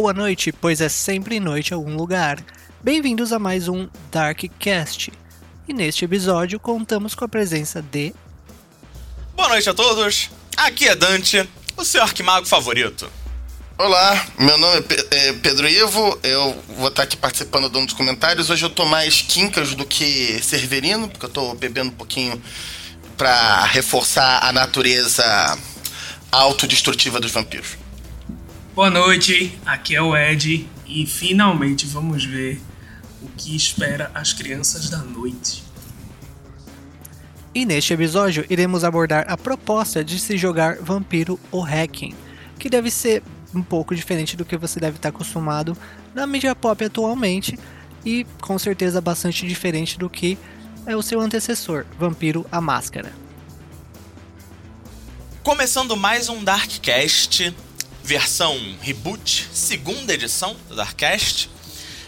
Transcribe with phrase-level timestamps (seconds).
[0.00, 2.38] boa noite, pois é sempre noite em algum lugar.
[2.82, 5.10] Bem-vindos a mais um Darkcast.
[5.66, 8.14] E neste episódio contamos com a presença de.
[9.34, 11.48] Boa noite a todos, aqui é Dante,
[11.78, 13.10] o seu arquimago favorito.
[13.78, 17.94] Olá, meu nome é, é Pedro Ivo, eu vou estar aqui participando de um dos
[17.94, 18.50] comentários.
[18.50, 22.40] Hoje eu tô mais quincas do que Severino, porque eu tô bebendo um pouquinho
[23.16, 25.24] para reforçar a natureza
[26.30, 27.85] autodestrutiva dos vampiros.
[28.76, 32.60] Boa noite, aqui é o Ed e finalmente vamos ver
[33.22, 35.64] o que espera as crianças da noite.
[37.54, 42.14] E neste episódio iremos abordar a proposta de se jogar Vampiro ou Hacking,
[42.58, 43.22] que deve ser
[43.54, 45.74] um pouco diferente do que você deve estar acostumado
[46.14, 47.58] na mídia pop atualmente
[48.04, 50.36] e com certeza bastante diferente do que
[50.84, 53.10] é o seu antecessor, Vampiro a Máscara.
[55.42, 57.54] Começando mais um Darkcast,
[58.06, 61.50] versão reboot, segunda edição do Darkcast.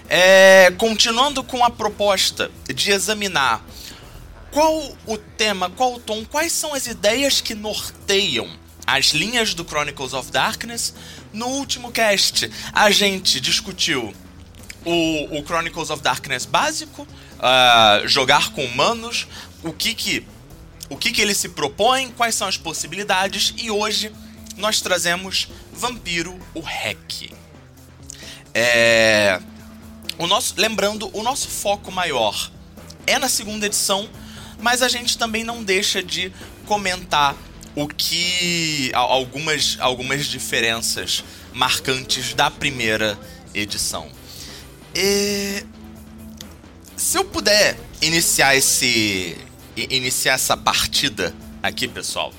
[0.09, 3.63] É, continuando com a proposta de examinar
[4.53, 8.49] qual o tema, qual o tom, quais são as ideias que norteiam
[8.87, 10.95] as linhas do Chronicles of Darkness.
[11.33, 14.15] No último cast, a gente discutiu
[14.85, 19.27] o, o Chronicles of Darkness básico, uh, jogar com humanos,
[19.65, 20.25] o que que,
[20.89, 24.13] o que que ele se propõe, quais são as possibilidades, e hoje
[24.59, 27.31] nós trazemos Vampiro, o Hack.
[28.53, 29.41] É...
[30.19, 32.51] O nosso, lembrando, o nosso foco maior
[33.07, 34.09] é na segunda edição,
[34.61, 36.33] mas a gente também não deixa de
[36.67, 37.37] comentar
[37.77, 43.19] o que algumas, algumas diferenças marcantes da primeira
[43.55, 44.11] edição.
[44.95, 45.65] E,
[46.97, 49.39] se eu puder iniciar esse
[49.77, 52.33] iniciar essa partida aqui, pessoal,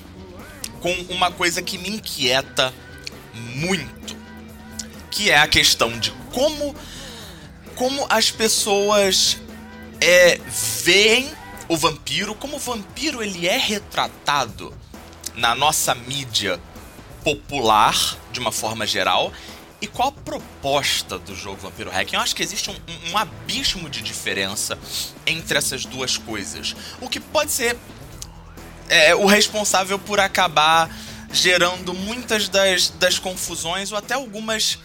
[0.80, 2.74] com uma coisa que me inquieta
[3.54, 4.16] muito,
[5.10, 6.74] que é a questão de como
[7.74, 9.38] como as pessoas
[10.00, 10.38] é,
[10.82, 11.30] veem
[11.66, 14.74] o vampiro, como o vampiro ele é retratado
[15.34, 16.60] na nossa mídia
[17.24, 17.96] popular
[18.32, 19.32] de uma forma geral
[19.80, 22.16] e qual a proposta do jogo Vampiro Hacking?
[22.16, 22.76] Eu acho que existe um,
[23.10, 24.78] um, abismo de diferença
[25.26, 26.76] entre essas duas coisas.
[27.00, 27.78] O que pode ser
[28.90, 30.90] é, o responsável por acabar
[31.32, 34.78] gerando muitas das, das confusões ou até algumas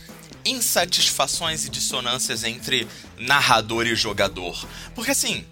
[0.45, 4.67] insatisfações e dissonâncias entre narrador e jogador.
[4.94, 5.44] Porque assim,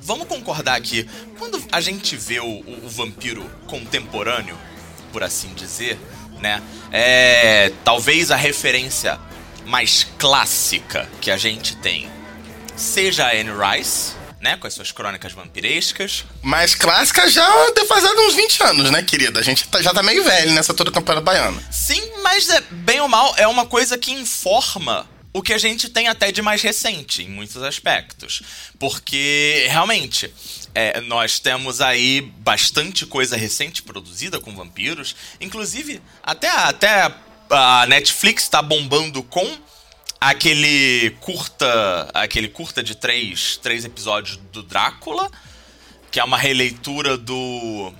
[0.00, 4.56] vamos concordar que quando a gente vê o, o, o vampiro contemporâneo,
[5.12, 5.98] por assim dizer,
[6.40, 6.62] né?
[6.90, 9.18] É, talvez a referência
[9.66, 12.08] mais clássica que a gente tem
[12.76, 14.56] seja a Anne Rice, né?
[14.56, 16.24] Com as suas crônicas vampirescas.
[16.42, 19.38] Mais clássica já defasada uns 20 anos, né, querida?
[19.38, 21.62] A gente tá, já tá meio velho nessa toda campanha baiana.
[21.70, 25.88] Sim, mas é, bem ou mal, é uma coisa que informa o que a gente
[25.88, 28.42] tem até de mais recente, em muitos aspectos.
[28.78, 30.34] Porque, realmente,
[30.74, 35.14] é, nós temos aí bastante coisa recente produzida com vampiros.
[35.40, 37.14] Inclusive, até, até
[37.48, 39.56] a Netflix está bombando com
[40.22, 45.28] aquele curta, aquele curta de três, três episódios do Drácula,
[46.12, 47.92] que é uma releitura do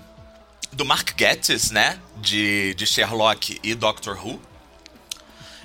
[0.72, 4.41] do Mark Gatiss, né, de, de Sherlock e Doctor Who.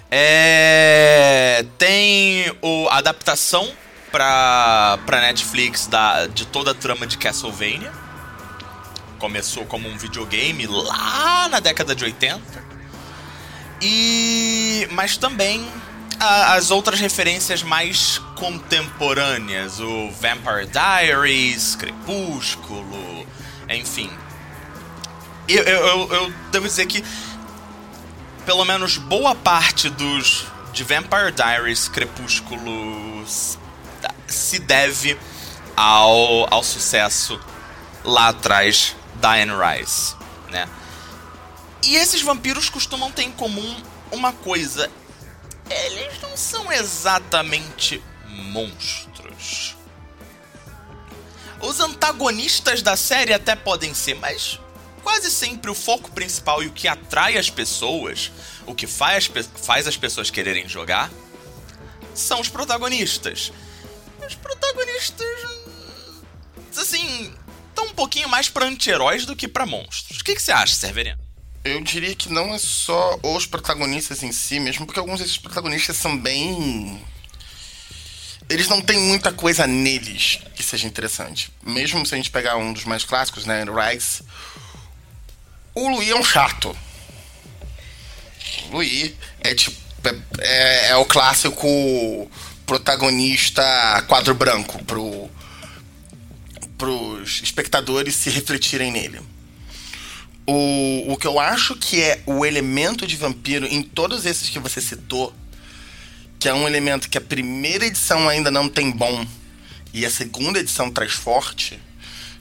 [0.09, 3.72] É, tem o, a adaptação
[4.12, 7.94] pra, pra Netflix da, de toda a trama de Castlevania.
[9.19, 12.41] Começou como um videogame lá na década de 80.
[13.81, 14.88] E.
[14.91, 15.67] Mas também
[16.19, 23.28] a, as outras referências mais contemporâneas, o Vampire Diaries, Crepúsculo,
[23.69, 24.09] enfim.
[25.47, 27.03] Eu, eu, eu, devo dizer que
[28.45, 33.25] pelo menos boa parte dos de Vampire Diaries, Crepúsculo
[34.28, 35.17] se deve
[35.75, 37.40] ao, ao sucesso
[38.03, 40.16] lá atrás da Anne Rice,
[40.49, 40.67] né?
[41.84, 43.75] E esses vampiros costumam ter em comum
[44.11, 44.90] uma coisa
[45.69, 49.75] eles não são exatamente monstros.
[51.61, 54.59] Os antagonistas da série até podem ser, mas
[55.03, 58.31] quase sempre o foco principal e o que atrai as pessoas,
[58.66, 61.09] o que faz, faz as pessoas quererem jogar,
[62.14, 63.52] são os protagonistas.
[64.25, 65.28] Os protagonistas.
[66.78, 67.34] Assim.
[67.69, 70.19] estão um pouquinho mais pra anti-heróis do que para monstros.
[70.19, 71.27] O que, que você acha, Severino?
[71.63, 75.97] Eu diria que não é só os protagonistas em si mesmo, porque alguns desses protagonistas
[75.97, 77.03] são bem.
[78.49, 81.51] Eles não têm muita coisa neles que seja interessante.
[81.61, 84.23] Mesmo se a gente pegar um dos mais clássicos, né, Rice,
[85.75, 86.75] o Louis é um chato.
[88.71, 89.87] O é tipo
[90.39, 92.29] é, é o clássico
[92.65, 93.63] protagonista
[94.07, 95.29] quadro branco pro
[96.77, 99.19] pros espectadores se refletirem nele.
[100.47, 104.59] O, o que eu acho que é o elemento de vampiro em todos esses que
[104.59, 105.34] você citou,
[106.40, 109.28] que é um elemento que a primeira edição ainda não tem bom
[109.94, 111.79] e a segunda edição traz forte,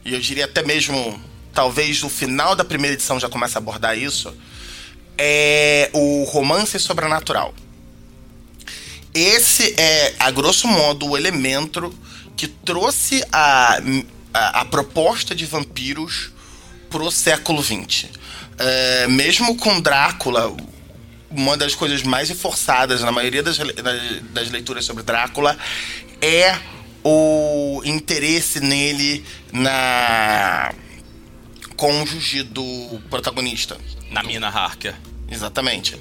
[0.05, 1.21] e eu diria até mesmo,
[1.53, 4.33] talvez o final da primeira edição já comece a abordar isso,
[5.19, 7.55] é o romance sobrenatural.
[9.15, 11.93] Esse é, a grosso modo, o elemento
[12.37, 13.81] que trouxe a,
[14.35, 16.31] a, a proposta de vampiros
[16.91, 18.07] pro século XX.
[18.59, 20.55] É, mesmo com Drácula,
[21.31, 23.59] uma das coisas mais reforçadas na maioria das,
[24.33, 25.57] das leituras sobre Drácula
[26.21, 26.59] é
[27.05, 30.75] o interesse nele na
[31.77, 33.77] cônjuge do protagonista.
[34.11, 34.95] Na Mina Harker.
[35.31, 35.97] Exatamente.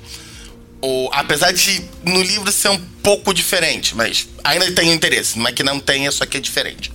[0.81, 5.37] O, apesar de no livro ser um pouco diferente, mas ainda tem interesse.
[5.37, 6.91] Não é que não tenha, só que é diferente.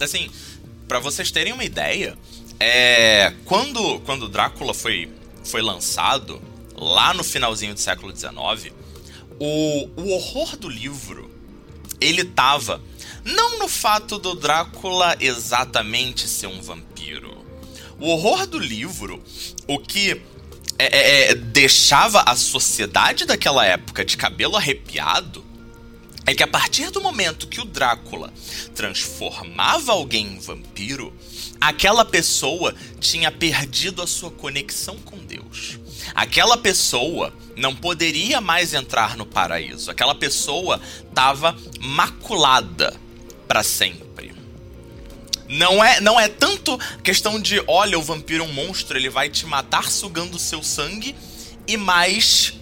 [0.00, 0.30] Assim,
[0.88, 2.16] para vocês terem uma ideia,
[2.62, 5.10] é, quando, quando Drácula foi,
[5.44, 6.40] foi lançado,
[6.76, 8.72] lá no finalzinho do século XIX,
[9.38, 11.30] o, o horror do livro,
[12.00, 12.80] ele tava
[13.24, 17.44] não no fato do Drácula exatamente ser um vampiro.
[17.98, 19.22] O horror do livro,
[19.66, 20.20] o que
[20.78, 25.44] é, é, é, deixava a sociedade daquela época de cabelo arrepiado,
[26.26, 28.32] é que a partir do momento que o Drácula
[28.74, 31.12] transformava alguém em vampiro,
[31.68, 35.78] aquela pessoa tinha perdido a sua conexão com Deus.
[36.14, 39.90] Aquela pessoa não poderia mais entrar no paraíso.
[39.90, 42.94] Aquela pessoa estava maculada
[43.46, 44.34] para sempre.
[45.48, 49.28] Não é, não é tanto questão de, olha, o vampiro é um monstro, ele vai
[49.28, 51.14] te matar sugando seu sangue,
[51.68, 52.54] e mais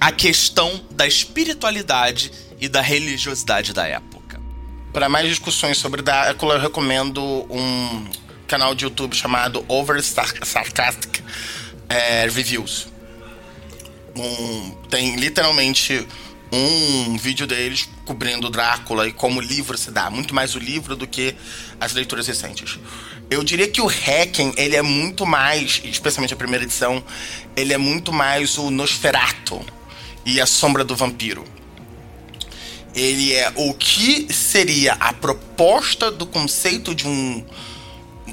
[0.00, 4.40] a questão da espiritualidade e da religiosidade da época.
[4.92, 7.20] Para mais discussões sobre Drácula, eu recomendo
[7.50, 8.08] um
[8.46, 11.22] canal de YouTube chamado Over Sarcastic
[11.88, 12.88] é, Reviews.
[14.16, 16.06] Um, tem literalmente
[16.52, 20.96] um vídeo deles cobrindo Drácula e como o livro se dá, muito mais o livro
[20.96, 21.34] do que
[21.80, 22.78] as leituras recentes.
[23.28, 27.02] Eu diria que o Hacken, ele é muito mais, especialmente a primeira edição,
[27.56, 29.60] ele é muito mais o Nosferatu
[30.24, 31.44] e a Sombra do Vampiro
[32.96, 37.44] ele é o que seria a proposta do conceito de um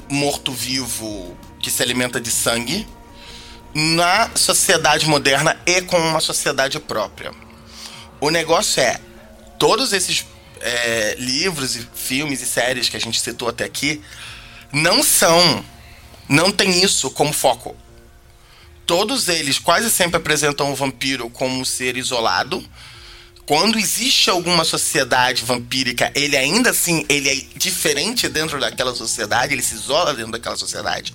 [0.08, 2.86] morto-vivo que se alimenta de sangue
[3.74, 7.32] na sociedade moderna e com uma sociedade própria.
[8.20, 9.00] O negócio é,
[9.58, 10.24] todos esses
[10.60, 14.00] é, livros e filmes e séries que a gente citou até aqui
[14.72, 15.64] não são,
[16.28, 17.76] não tem isso como foco.
[18.86, 22.62] Todos eles quase sempre apresentam o vampiro como um ser isolado,
[23.46, 29.62] quando existe alguma sociedade vampírica, ele ainda assim ele é diferente dentro daquela sociedade, ele
[29.62, 31.12] se isola dentro daquela sociedade.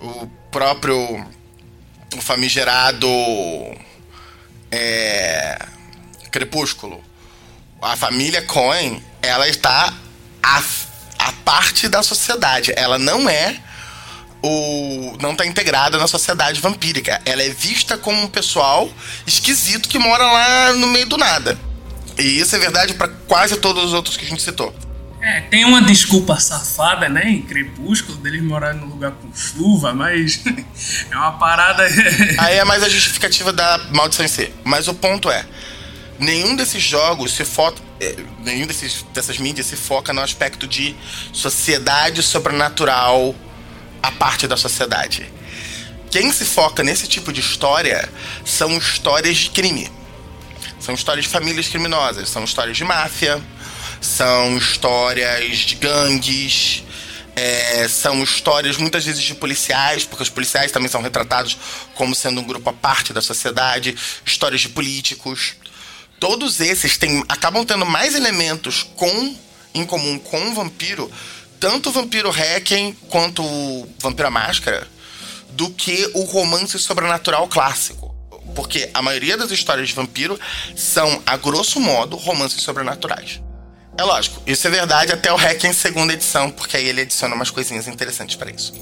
[0.00, 1.24] O próprio
[2.14, 3.08] o famigerado
[4.70, 5.58] é,
[6.30, 7.02] Crepúsculo.
[7.80, 9.92] A família Cohen, ela está
[10.42, 10.62] a,
[11.18, 12.72] a parte da sociedade.
[12.76, 13.60] Ela não é
[14.46, 17.20] o não está integrada na sociedade vampírica.
[17.24, 18.88] Ela é vista como um pessoal
[19.26, 21.58] esquisito que mora lá no meio do nada.
[22.18, 24.74] E isso é verdade para quase todos os outros que a gente citou.
[25.20, 30.40] É, tem uma desculpa safada, né, em Crepúsculo, deles morarem num lugar com chuva, mas
[31.10, 31.84] é uma parada.
[32.38, 34.52] Aí é mais a justificativa da maldição em si.
[34.62, 35.44] Mas o ponto é:
[36.18, 37.84] nenhum desses jogos se foca.
[37.98, 40.94] É, nenhum desses, dessas mídias se foca no aspecto de
[41.32, 43.34] sociedade sobrenatural
[44.06, 45.30] a parte da sociedade.
[46.10, 48.08] Quem se foca nesse tipo de história
[48.44, 49.90] são histórias de crime.
[50.78, 53.42] São histórias de famílias criminosas, são histórias de máfia,
[54.00, 56.84] são histórias de gangues,
[57.34, 61.58] é, são histórias muitas vezes de policiais, porque os policiais também são retratados
[61.94, 65.54] como sendo um grupo à parte da sociedade, histórias de políticos.
[66.20, 69.36] Todos esses têm, acabam tendo mais elementos com,
[69.74, 71.10] em comum com o vampiro
[71.58, 74.86] tanto o Vampiro Requiem quanto o Vampiro Máscara
[75.50, 78.14] do que o romance sobrenatural clássico.
[78.54, 80.38] Porque a maioria das histórias de vampiro
[80.76, 83.42] são, a grosso modo, romances sobrenaturais.
[83.98, 87.50] É lógico, isso é verdade até o Requiem segunda edição, porque aí ele adiciona umas
[87.50, 88.74] coisinhas interessantes para isso.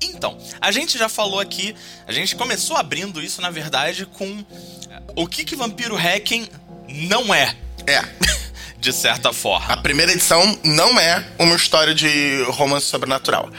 [0.00, 1.74] Então, a gente já falou aqui,
[2.06, 4.44] a gente começou abrindo isso, na verdade, com
[5.16, 6.48] o que que Vampiro Requiem
[6.88, 7.54] não é.
[7.86, 8.02] É.
[8.78, 9.72] de certa forma.
[9.72, 13.50] A primeira edição não é uma história de romance sobrenatural.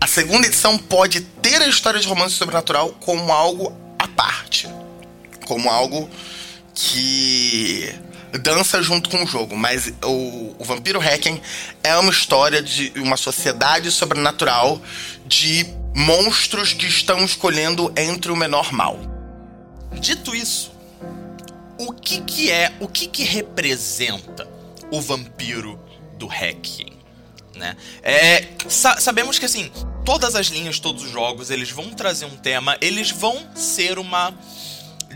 [0.00, 4.68] A segunda edição pode ter a história de romance sobrenatural como algo à parte.
[5.46, 6.10] Como algo
[6.74, 7.94] que
[8.38, 11.40] dança junto com o jogo, mas o, o Vampiro Hacking
[11.84, 14.80] é uma história de uma sociedade sobrenatural
[15.26, 18.98] de monstros que estão escolhendo entre o menor mal.
[19.92, 20.71] Dito isso,
[21.86, 24.48] o que que é, o que que representa
[24.90, 25.78] o vampiro
[26.18, 26.92] do Hacking,
[27.56, 27.76] né?
[28.02, 29.70] É, sa sabemos que assim,
[30.04, 34.34] todas as linhas, todos os jogos, eles vão trazer um tema, eles vão ser uma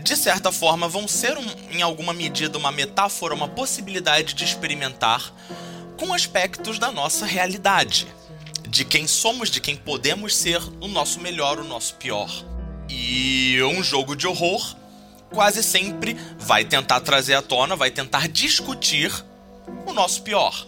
[0.03, 5.33] de certa forma, vão ser, um, em alguma medida, uma metáfora, uma possibilidade de experimentar
[5.97, 8.07] com aspectos da nossa realidade.
[8.69, 12.29] De quem somos, de quem podemos ser, o nosso melhor, o nosso pior.
[12.87, 14.75] E um jogo de horror
[15.29, 19.11] quase sempre vai tentar trazer à tona, vai tentar discutir
[19.85, 20.65] o nosso pior.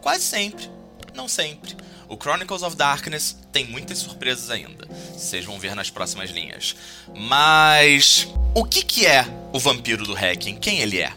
[0.00, 0.68] Quase sempre,
[1.14, 1.76] não sempre.
[2.08, 4.86] O Chronicles of Darkness tem muitas surpresas ainda.
[5.16, 6.76] Vocês vão ver nas próximas linhas.
[7.14, 10.56] Mas o que, que é o vampiro do hacking?
[10.56, 11.12] Quem ele é?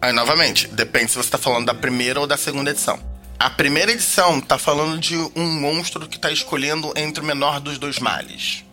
[0.00, 2.98] Aí, novamente, depende se você está falando da primeira ou da segunda edição.
[3.38, 7.78] A primeira edição está falando de um monstro que está escolhendo entre o menor dos
[7.78, 8.64] dois males.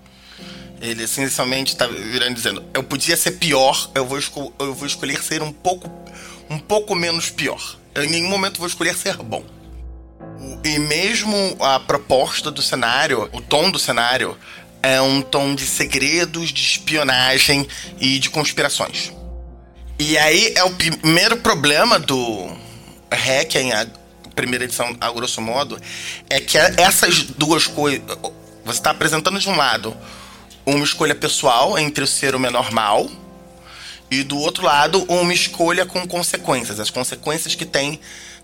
[0.82, 4.20] Ele essencialmente está virando dizendo: eu podia ser pior, eu vou,
[4.60, 5.92] eu vou escolher ser um pouco,
[6.50, 7.78] um pouco menos pior.
[7.96, 9.44] Eu, em nenhum momento vou escolher ser bom.
[10.64, 14.38] E mesmo a proposta do cenário, o tom do cenário,
[14.82, 17.68] é um tom de segredos, de espionagem
[18.00, 19.12] e de conspirações.
[20.00, 22.56] E aí é o primeiro problema do
[23.10, 23.88] Hacking, a
[24.36, 25.80] primeira edição, a grosso modo,
[26.30, 28.04] é que essas duas coisas.
[28.64, 29.96] Você está apresentando de um lado
[30.76, 33.10] uma escolha pessoal entre o ser o menor mal,
[34.12, 38.00] e do outro lado, uma escolha com consequências, as consequências que tem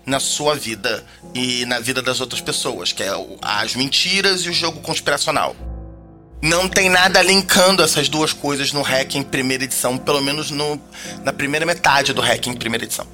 [0.06, 1.04] na sua vida
[1.34, 5.56] e na vida das outras pessoas, que é as mentiras e o jogo conspiracional.
[6.42, 10.80] Não tem nada linkando essas duas coisas no Hack em primeira edição, pelo menos no,
[11.22, 13.06] na primeira metade do Hack em primeira edição.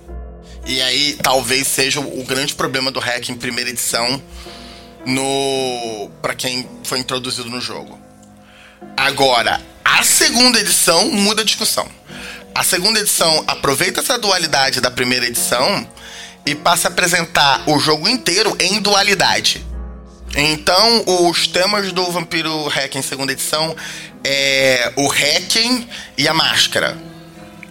[0.66, 4.20] E aí talvez seja o grande problema do Hack em primeira edição
[5.06, 8.09] no para quem foi introduzido no jogo.
[8.96, 11.88] Agora, a segunda edição muda a discussão.
[12.54, 15.88] A segunda edição aproveita essa dualidade da primeira edição
[16.44, 19.64] e passa a apresentar o jogo inteiro em dualidade.
[20.36, 23.74] Então, os temas do Vampiro Hacking segunda edição
[24.22, 26.96] é o Hacking e a máscara.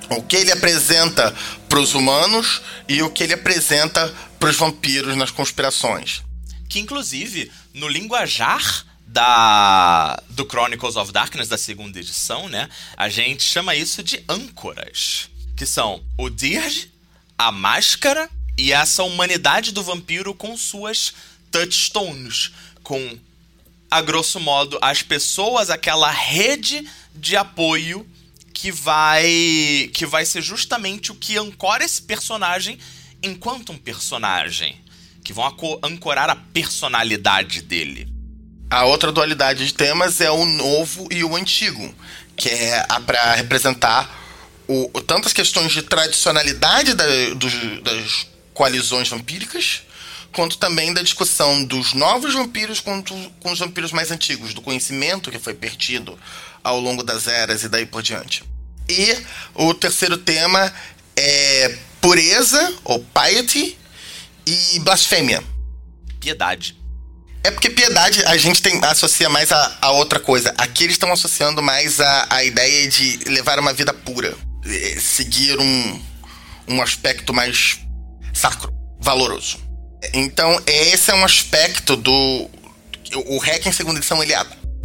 [0.09, 1.33] O que ele apresenta
[1.67, 6.23] para os humanos e o que ele apresenta para os vampiros nas conspirações.
[6.67, 12.69] Que inclusive no linguajar da do Chronicles of Darkness da segunda edição, né?
[12.95, 16.91] A gente chama isso de âncoras, que são o Dirge,
[17.37, 21.13] a máscara e essa humanidade do vampiro com suas
[21.49, 22.51] touchstones,
[22.83, 23.17] com,
[23.89, 28.07] a grosso modo, as pessoas, aquela rede de apoio
[28.53, 32.77] que vai que vai ser justamente o que ancora esse personagem
[33.23, 34.79] enquanto um personagem,
[35.23, 35.45] que vão
[35.83, 38.08] ancorar a personalidade dele.
[38.69, 41.93] A outra dualidade de temas é o novo e o antigo,
[42.35, 44.07] que é para representar
[44.67, 47.05] o, tantas questões de tradicionalidade da,
[47.83, 49.81] das coalizões vampíricas,
[50.31, 55.31] quanto também da discussão dos novos vampiros quanto com os vampiros mais antigos, do conhecimento
[55.31, 56.19] que foi perdido
[56.63, 58.43] ao longo das eras e daí por diante.
[58.87, 59.17] E
[59.55, 60.71] o terceiro tema
[61.15, 63.75] é pureza, ou piety,
[64.45, 65.43] e blasfêmia.
[66.19, 66.77] Piedade.
[67.43, 70.53] É porque piedade a gente tem associa mais a, a outra coisa.
[70.57, 74.35] Aqui eles estão associando mais a, a ideia de levar uma vida pura.
[74.99, 76.01] Seguir um,
[76.67, 77.79] um aspecto mais
[78.33, 79.57] sacro, valoroso.
[80.13, 82.49] Então, esse é um aspecto do.
[83.25, 84.33] O hack em segunda edição ele,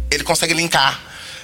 [0.09, 0.99] ele consegue linkar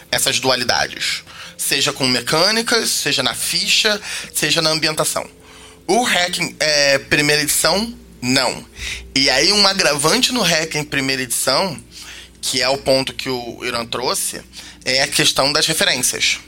[0.10, 1.24] essas dualidades.
[1.58, 4.02] Seja com mecânicas, seja na ficha,
[4.34, 5.30] seja na ambientação.
[5.88, 8.66] O hack é, primeira edição, não.
[9.16, 11.78] E aí, um agravante no hack em primeira edição,
[12.42, 14.42] que é o ponto que o Irã trouxe,
[14.86, 16.40] é a questão das referências.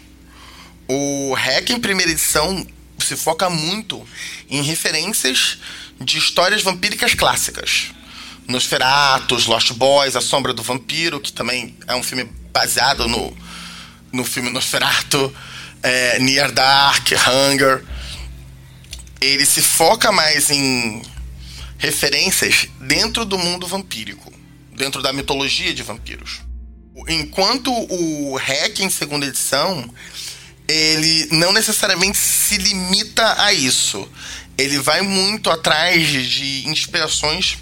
[0.87, 2.65] O hack em primeira edição
[2.99, 4.07] se foca muito
[4.49, 5.57] em referências
[5.99, 7.91] de histórias vampíricas clássicas.
[8.47, 13.35] Nosferatus, Lost Boys, A Sombra do Vampiro, que também é um filme baseado no,
[14.11, 15.33] no filme Nosferatu,
[15.81, 17.83] é, Near Dark, Hunger.
[19.21, 21.01] Ele se foca mais em
[21.83, 24.31] referências dentro do mundo vampírico,
[24.73, 26.39] dentro da mitologia de vampiros.
[27.09, 29.93] Enquanto o Hack em segunda edição
[30.65, 34.09] ele não necessariamente se limita a isso.
[34.57, 37.57] Ele vai muito atrás de inspirações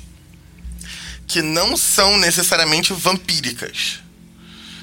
[1.25, 4.01] que não são necessariamente vampíricas.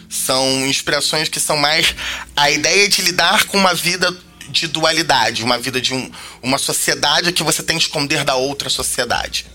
[0.08, 1.94] São inspirações que são mais
[2.34, 4.10] a ideia de lidar com uma vida
[4.50, 6.10] de dualidade, uma vida de um,
[6.42, 9.46] uma sociedade que você tem que esconder da outra sociedade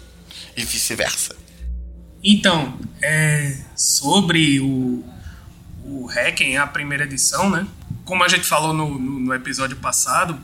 [0.55, 1.35] e vice-versa.
[2.23, 5.03] Então, é, sobre o,
[5.83, 6.07] o
[6.59, 7.67] a primeira edição, né?
[8.05, 10.39] Como a gente falou no, no, no episódio passado,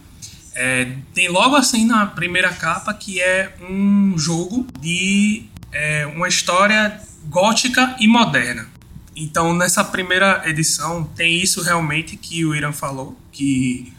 [0.54, 7.00] é, tem logo assim na primeira capa que é um jogo de é, uma história
[7.30, 8.68] gótica e moderna.
[9.16, 13.92] Então, nessa primeira edição, tem isso realmente que o Irã falou, que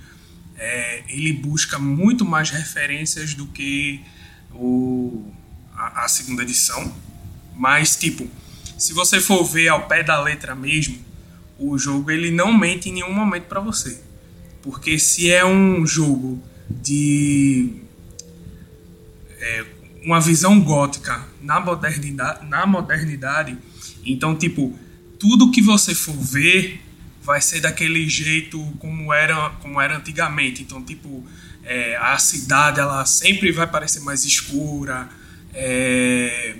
[0.60, 3.98] é, ele busca muito mais referências do que
[4.52, 5.32] o,
[5.74, 6.94] a, a segunda edição.
[7.56, 8.28] Mas, tipo,
[8.78, 10.98] se você for ver ao pé da letra mesmo,
[11.58, 14.02] o jogo ele não mente em nenhum momento para você.
[14.62, 17.76] Porque se é um jogo de
[19.38, 19.64] é,
[20.04, 23.56] uma visão gótica na modernidade, na modernidade,
[24.04, 24.78] então tipo
[25.18, 26.80] tudo que você for ver
[27.22, 30.62] vai ser daquele jeito como era como era antigamente.
[30.62, 31.24] Então tipo
[31.64, 35.08] é, a cidade ela sempre vai parecer mais escura,
[35.52, 36.56] é,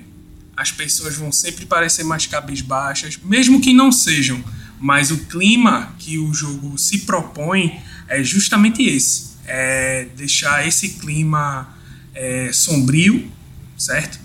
[0.56, 4.42] as pessoas vão sempre parecer mais cabisbaixas, mesmo que não sejam.
[4.78, 11.68] Mas o clima que o jogo se propõe é justamente esse: é deixar esse clima
[12.14, 13.30] é, sombrio,
[13.76, 14.18] certo?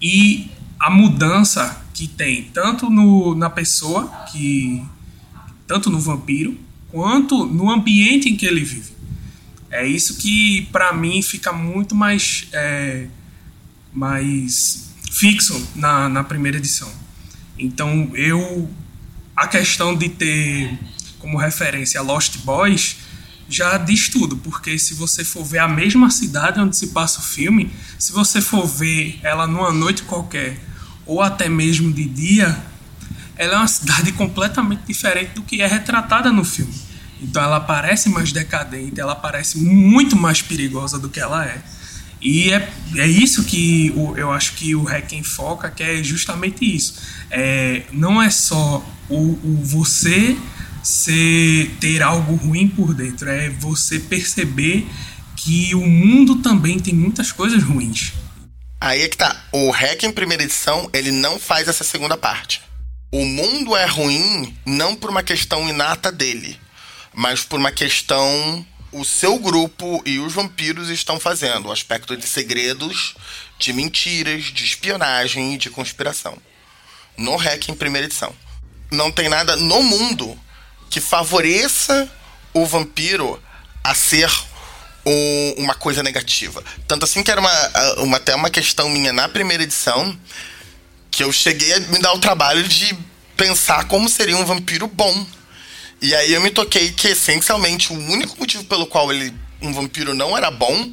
[0.00, 4.82] E a mudança que tem tanto no, na pessoa, que
[5.72, 6.54] tanto no vampiro,
[6.90, 8.92] quanto no ambiente em que ele vive.
[9.70, 12.46] É isso que, para mim, fica muito mais.
[12.52, 13.06] É,
[13.90, 16.92] mais fixo na, na primeira edição.
[17.58, 18.68] Então, eu.
[19.34, 20.78] A questão de ter
[21.18, 22.98] como referência Lost Boys
[23.48, 27.22] já diz tudo, porque se você for ver a mesma cidade onde se passa o
[27.22, 30.60] filme, se você for ver ela numa noite qualquer,
[31.06, 32.62] ou até mesmo de dia,
[33.36, 36.74] ela é uma cidade completamente diferente do que é retratada no filme.
[37.20, 41.62] Então ela parece mais decadente, ela parece muito mais perigosa do que ela é.
[42.20, 46.64] E é, é isso que o, eu acho que o Hacken foca, que é justamente
[46.64, 46.94] isso.
[47.30, 50.36] É, não é só o, o você
[50.82, 54.86] ser, ter algo ruim por dentro, é você perceber
[55.36, 58.12] que o mundo também tem muitas coisas ruins.
[58.80, 59.44] Aí é que tá.
[59.52, 62.62] O Hack em primeira edição, ele não faz essa segunda parte.
[63.12, 66.58] O mundo é ruim não por uma questão inata dele,
[67.12, 72.26] mas por uma questão o seu grupo e os vampiros estão fazendo, o aspecto de
[72.26, 73.14] segredos,
[73.58, 76.38] de mentiras, de espionagem e de conspiração.
[77.14, 78.34] No REC em primeira edição.
[78.90, 80.38] Não tem nada no mundo
[80.88, 82.10] que favoreça
[82.54, 83.42] o vampiro
[83.84, 84.30] a ser
[85.04, 86.64] um, uma coisa negativa.
[86.88, 90.18] Tanto assim que era uma, uma, até uma questão minha na primeira edição,
[91.12, 92.98] que eu cheguei a me dar o trabalho de
[93.36, 95.26] pensar como seria um vampiro bom
[96.02, 100.12] e aí eu me toquei que essencialmente o único motivo pelo qual ele um vampiro
[100.12, 100.92] não era bom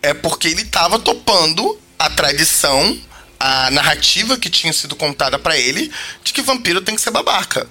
[0.00, 2.96] é porque ele estava topando a tradição,
[3.40, 5.90] a narrativa que tinha sido contada para ele
[6.22, 7.68] de que vampiro tem que ser babaca.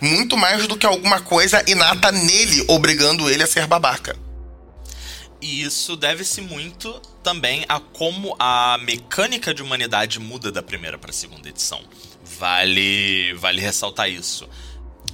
[0.00, 4.16] Muito mais do que alguma coisa inata nele, obrigando ele a ser babaca.
[5.40, 11.10] E isso deve-se muito também a como a mecânica de humanidade muda da primeira para
[11.10, 11.80] a segunda edição.
[12.38, 14.48] Vale, vale ressaltar isso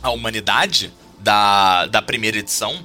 [0.03, 2.85] a humanidade da, da primeira edição,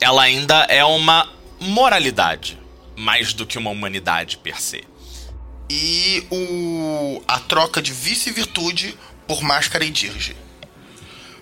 [0.00, 2.58] ela ainda é uma moralidade,
[2.96, 4.84] mais do que uma humanidade per se.
[5.70, 10.36] E o, a troca de vice-virtude por máscara e dirge.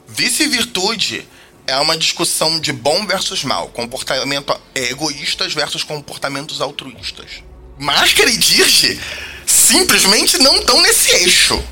[0.07, 1.27] Vice-virtude
[1.67, 7.43] é uma discussão de bom versus mal, comportamento egoístas versus comportamentos altruístas.
[7.79, 9.01] Máscara e dirge
[9.47, 11.63] simplesmente não estão nesse eixo.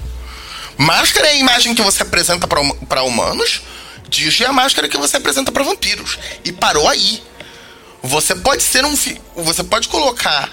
[0.77, 3.63] Máscara é a imagem que você apresenta para humanos,
[4.13, 6.19] Dirge é a máscara que você apresenta para vampiros.
[6.45, 7.23] E parou aí.
[8.03, 8.95] Você pode ser um.
[9.37, 10.51] Você pode colocar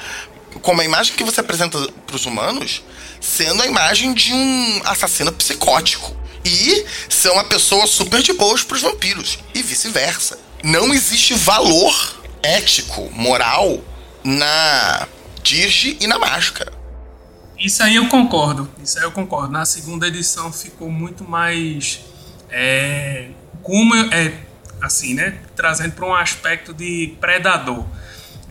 [0.61, 2.81] como a imagem que você apresenta para os humanos
[3.19, 6.15] sendo a imagem de um assassino psicótico.
[6.45, 9.39] E ser uma pessoa super de boas para os vampiros.
[9.53, 10.39] E vice-versa.
[10.63, 13.83] Não existe valor ético, moral
[14.23, 15.07] na
[15.43, 16.71] Dirge e na máscara.
[17.57, 18.69] Isso aí eu concordo.
[18.81, 19.51] Isso aí eu concordo.
[19.51, 22.01] Na segunda edição ficou muito mais.
[22.49, 23.29] É,
[23.61, 24.33] como é
[24.81, 25.39] assim, né?
[25.55, 27.85] Trazendo para um aspecto de predador.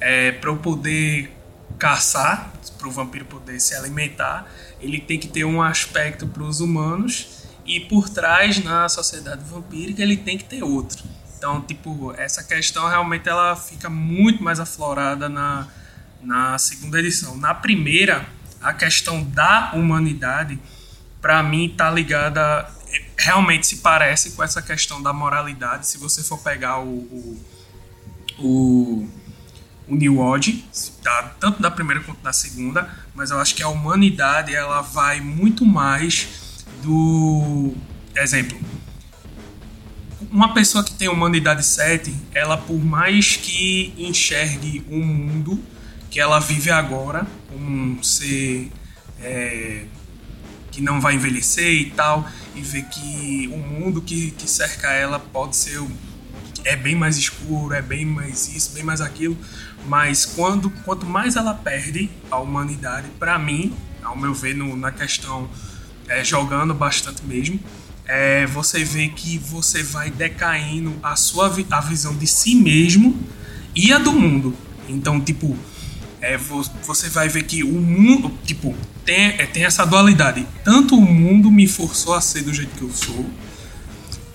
[0.00, 1.32] É, para eu poder
[1.78, 4.46] caçar, para o vampiro poder se alimentar,
[4.80, 7.37] ele tem que ter um aspecto para os humanos
[7.68, 11.04] e por trás na sociedade vampírica ele tem que ter outro.
[11.36, 15.68] Então, tipo, essa questão realmente ela fica muito mais aflorada na,
[16.22, 17.36] na segunda edição.
[17.36, 18.26] Na primeira,
[18.60, 20.58] a questão da humanidade,
[21.20, 22.66] para mim, tá ligada.
[23.18, 25.86] Realmente se parece com essa questão da moralidade.
[25.86, 27.44] Se você for pegar o, o,
[28.38, 29.08] o,
[29.86, 30.64] o New Odd,
[31.02, 35.20] tá, tanto da primeira quanto da segunda, mas eu acho que a humanidade ela vai
[35.20, 36.47] muito mais
[36.82, 37.74] do.
[38.16, 38.58] Exemplo,
[40.30, 45.62] uma pessoa que tem humanidade 7, ela por mais que enxergue o um mundo
[46.10, 48.70] que ela vive agora, um ser
[49.20, 49.84] é,
[50.70, 55.18] que não vai envelhecer e tal, e ver que o mundo que, que cerca ela
[55.18, 55.80] pode ser
[56.64, 59.36] é bem mais escuro, é bem mais isso, bem mais aquilo,
[59.86, 64.90] mas quando quanto mais ela perde a humanidade, para mim, ao meu ver no, na
[64.90, 65.48] questão
[66.08, 67.58] é, jogando bastante mesmo,
[68.06, 73.18] é, você vê que você vai decaindo a sua a visão de si mesmo
[73.74, 74.54] e a do mundo.
[74.88, 75.56] Então, tipo,
[76.20, 80.46] é, você vai ver que o mundo, tipo, tem, é, tem essa dualidade.
[80.64, 83.26] Tanto o mundo me forçou a ser do jeito que eu sou,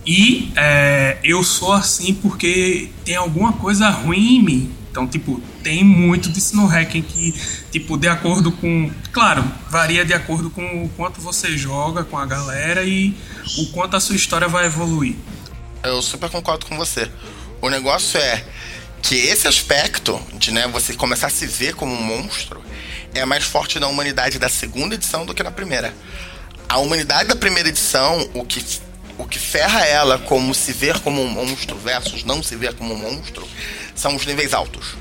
[0.06, 4.72] e é, eu sou assim porque tem alguma coisa ruim em mim.
[4.94, 7.32] Então, tipo, tem muito disso no hacking que,
[7.72, 8.92] tipo, de acordo com.
[9.12, 13.18] Claro, varia de acordo com o quanto você joga com a galera e
[13.58, 15.16] o quanto a sua história vai evoluir.
[15.82, 17.10] Eu super concordo com você.
[17.60, 18.46] O negócio é
[19.02, 22.62] que esse aspecto de né, você começar a se ver como um monstro
[23.16, 25.92] é mais forte na humanidade da segunda edição do que na primeira.
[26.70, 28.64] A humanidade da primeira edição, o que
[29.18, 32.94] o que ferra ela como se ver como um monstro versus não se ver como
[32.94, 33.48] um monstro
[33.96, 34.96] são os níveis altos.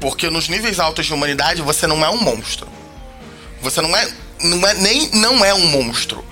[0.00, 2.68] Porque nos níveis altos de humanidade você não é um monstro.
[3.62, 4.08] Você não é,
[4.40, 6.24] não é nem não é um monstro.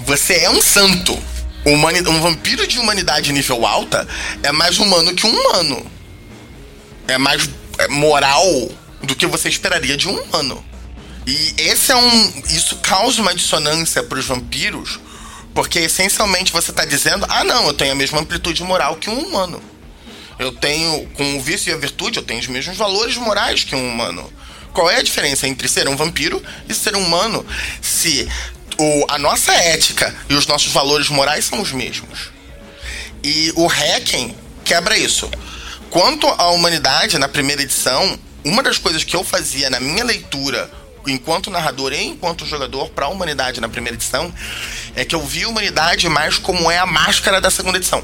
[0.00, 1.16] Você é um santo.
[1.64, 4.06] um vampiro de humanidade nível alta
[4.42, 5.86] é mais humano que um humano.
[7.06, 8.44] É mais é, moral
[9.02, 10.64] do que você esperaria de um humano.
[11.26, 12.42] E esse é um.
[12.50, 14.98] Isso causa uma dissonância para os vampiros
[15.54, 19.18] porque essencialmente você está dizendo: ah, não, eu tenho a mesma amplitude moral que um
[19.18, 19.62] humano.
[20.38, 23.74] Eu tenho, com o vício e a virtude, eu tenho os mesmos valores morais que
[23.74, 24.32] um humano.
[24.72, 27.44] Qual é a diferença entre ser um vampiro e ser um humano?
[27.80, 28.28] Se
[28.78, 32.30] o, a nossa ética e os nossos valores morais são os mesmos.
[33.22, 35.30] E o Hacking quebra isso.
[35.90, 40.70] Quanto à humanidade, na primeira edição, uma das coisas que eu fazia na minha leitura
[41.06, 44.32] enquanto narrador e enquanto jogador para a humanidade na primeira edição
[44.94, 48.02] é que eu vi a humanidade mais como é a máscara da segunda edição.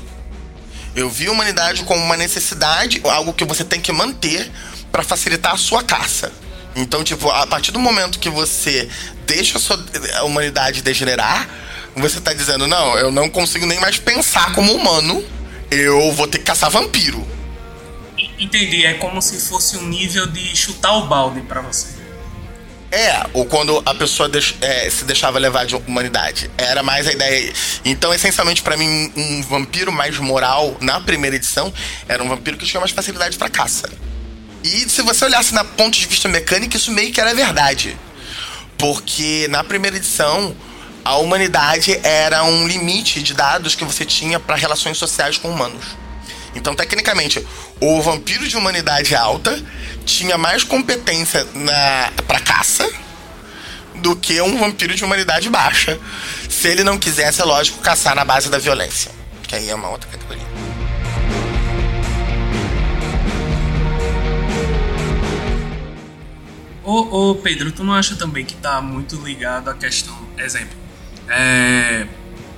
[0.98, 4.50] Eu vi a humanidade como uma necessidade, algo que você tem que manter
[4.90, 6.32] para facilitar a sua caça.
[6.74, 8.88] Então, tipo, a partir do momento que você
[9.24, 9.78] deixa a sua
[10.24, 11.48] humanidade degenerar,
[11.94, 15.24] você tá dizendo, não, eu não consigo nem mais pensar como humano,
[15.70, 17.24] eu vou ter que caçar vampiro.
[18.36, 21.97] Entendi, é como se fosse um nível de chutar o balde para você.
[22.90, 26.50] É, ou quando a pessoa deix, é, se deixava levar de humanidade.
[26.56, 27.52] Era mais a ideia.
[27.84, 31.72] Então, essencialmente, para mim, um vampiro mais moral na primeira edição
[32.08, 33.90] era um vampiro que tinha mais facilidade para caça.
[34.64, 37.96] E se você olhasse na ponto de vista mecânico, isso meio que era verdade.
[38.78, 40.56] Porque na primeira edição,
[41.04, 45.84] a humanidade era um limite de dados que você tinha para relações sociais com humanos.
[46.58, 47.46] Então, tecnicamente,
[47.80, 49.62] o vampiro de humanidade alta
[50.04, 52.90] tinha mais competência na para caça
[53.96, 55.98] do que um vampiro de humanidade baixa.
[56.48, 59.12] Se ele não quisesse, é lógico, caçar na base da violência.
[59.46, 60.42] Que aí é uma outra categoria.
[66.84, 70.18] Ô, ô Pedro, tu não acha também que tá muito ligado à questão.
[70.36, 70.76] Exemplo.
[71.28, 72.06] É,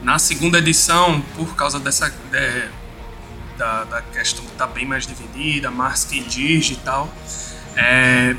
[0.02, 2.08] na segunda edição, por causa dessa.
[2.08, 2.79] De,
[3.60, 7.12] da, da questão que tá bem mais dividida, mais que dirige e tal.
[7.76, 8.34] É,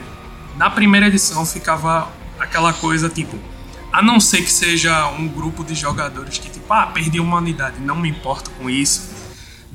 [0.58, 3.38] na primeira edição ficava aquela coisa tipo,
[3.94, 7.80] a não ser que seja um grupo de jogadores que tipo, ah, perdi a humanidade,
[7.80, 9.12] não me importo com isso,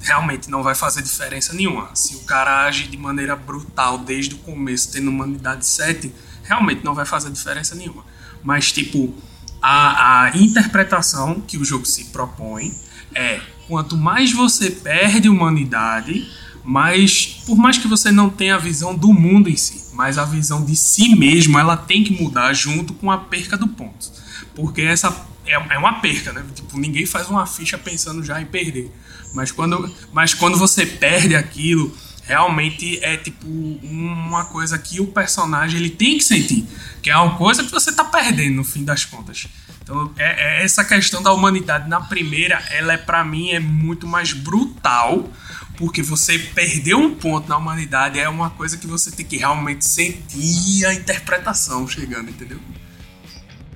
[0.01, 1.91] realmente não vai fazer diferença nenhuma.
[1.95, 6.95] Se o cara age de maneira brutal desde o começo, tendo humanidade 7, realmente não
[6.95, 8.05] vai fazer diferença nenhuma.
[8.43, 9.15] Mas tipo,
[9.63, 12.75] a, a interpretação que o jogo se propõe
[13.15, 16.29] é quanto mais você perde humanidade,
[16.65, 20.25] mais por mais que você não tenha a visão do mundo em si, mas a
[20.25, 24.11] visão de si mesmo, ela tem que mudar junto com a perca do ponto.
[24.55, 25.15] Porque essa
[25.47, 26.45] é, é uma perca, né?
[26.55, 28.91] Tipo, ninguém faz uma ficha pensando já em perder.
[29.35, 35.79] Mas quando, mas quando você perde aquilo, realmente é tipo uma coisa que o personagem
[35.79, 36.67] ele tem que sentir,
[37.01, 39.47] que é uma coisa que você está perdendo no fim das contas.
[39.87, 44.05] Então, é, é, essa questão da humanidade na primeira, ela é para mim é muito
[44.05, 45.31] mais brutal,
[45.77, 49.85] Porque você perdeu um ponto na humanidade é uma coisa que você tem que realmente
[49.85, 52.59] sentir a interpretação chegando, entendeu?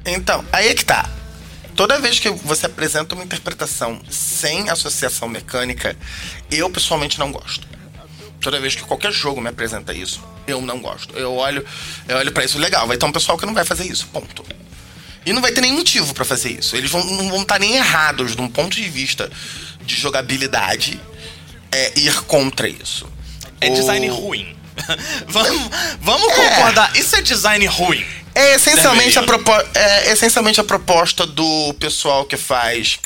[0.04, 1.08] Então, aí é que tá.
[1.76, 5.96] Toda vez que você apresenta uma interpretação sem associação mecânica,
[6.50, 7.68] eu pessoalmente não gosto.
[8.40, 11.16] Toda vez que qualquer jogo me apresenta isso, eu não gosto.
[11.16, 11.64] Eu olho,
[12.08, 12.88] eu olho para isso legal.
[12.88, 14.42] Vai ter um pessoal que não vai fazer isso, ponto.
[15.24, 16.76] E não vai ter nem motivo para fazer isso.
[16.76, 19.30] Eles vão, não vão estar nem errados de um ponto de vista
[19.82, 21.00] de jogabilidade
[21.70, 23.06] é, ir contra isso.
[23.60, 24.56] É design ruim.
[25.28, 26.34] vamos vamos é.
[26.34, 26.96] concordar.
[26.96, 28.04] Isso é design ruim.
[28.34, 32.98] É essencialmente, a propo é essencialmente a proposta do pessoal que faz.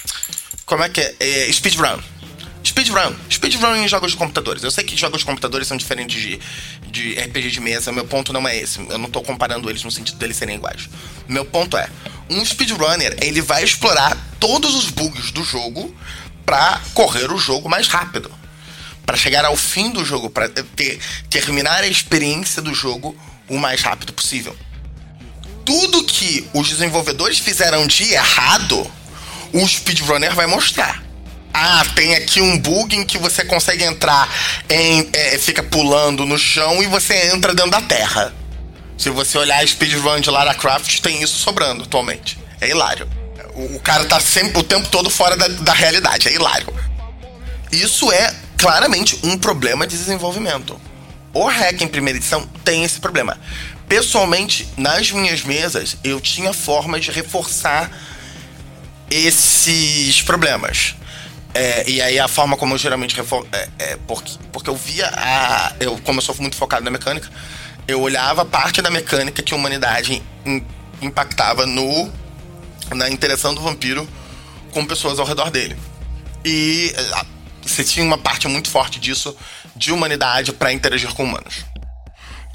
[0.66, 1.14] Como é que é?
[1.18, 1.98] é speedrun.
[2.66, 3.14] Speedrun.
[3.31, 4.62] Speedrun em jogos de computadores.
[4.62, 6.40] Eu sei que jogos de computadores são diferentes de,
[6.90, 7.92] de RPG de mesa.
[7.92, 8.79] Meu ponto não é esse.
[8.88, 10.88] Eu não tô comparando eles no sentido deles serem iguais.
[11.29, 11.88] Meu ponto é:
[12.31, 15.94] um speedrunner ele vai explorar todos os bugs do jogo
[16.46, 18.31] para correr o jogo mais rápido
[19.05, 20.98] para chegar ao fim do jogo, para ter,
[21.29, 23.16] terminar a experiência do jogo
[23.48, 24.57] o mais rápido possível.
[25.64, 28.90] Tudo que os desenvolvedores fizeram de errado,
[29.53, 31.04] o speedrunner vai mostrar.
[31.57, 34.29] Ah, tem aqui um bug em que você consegue entrar
[34.69, 35.09] em.
[35.12, 38.35] É, fica pulando no chão e você entra dentro da terra.
[38.99, 42.37] Se você olhar a speedrun de Lara Croft, tem isso sobrando atualmente.
[42.61, 43.09] É hilário.
[43.55, 46.27] O, o cara tá sempre o tempo todo fora da, da realidade.
[46.27, 46.67] É hilário.
[47.71, 50.81] Isso é claramente um problema de desenvolvimento.
[51.33, 53.38] O hack em primeira edição tem esse problema.
[53.88, 57.90] Pessoalmente, nas minhas mesas, eu tinha formas de reforçar
[59.09, 60.97] esses problemas.
[61.55, 63.19] É, e aí a forma como eu geralmente.
[63.53, 65.73] É, é, porque, porque eu via a.
[65.79, 67.31] Eu, como eu sou muito focado na mecânica,
[67.87, 70.64] eu olhava parte da mecânica que a humanidade in,
[71.01, 72.12] impactava no
[72.93, 74.07] na interação do vampiro
[74.73, 75.77] com pessoas ao redor dele.
[76.45, 76.93] E
[77.62, 79.35] você tinha uma parte muito forte disso
[79.75, 81.64] de humanidade para interagir com humanos.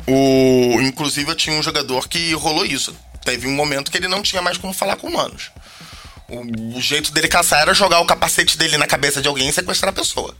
[0.08, 2.96] O, inclusive, eu tinha um jogador que rolou isso.
[3.24, 5.52] Teve um momento que ele não tinha mais como falar com humanos.
[6.30, 9.89] O, jeito dele caçar era jogar o capacete dele na cabeça de alguém e sequestrar
[9.89, 10.36] a pessoa.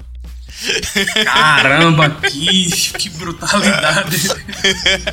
[1.26, 4.28] Caramba, que, que brutalidade.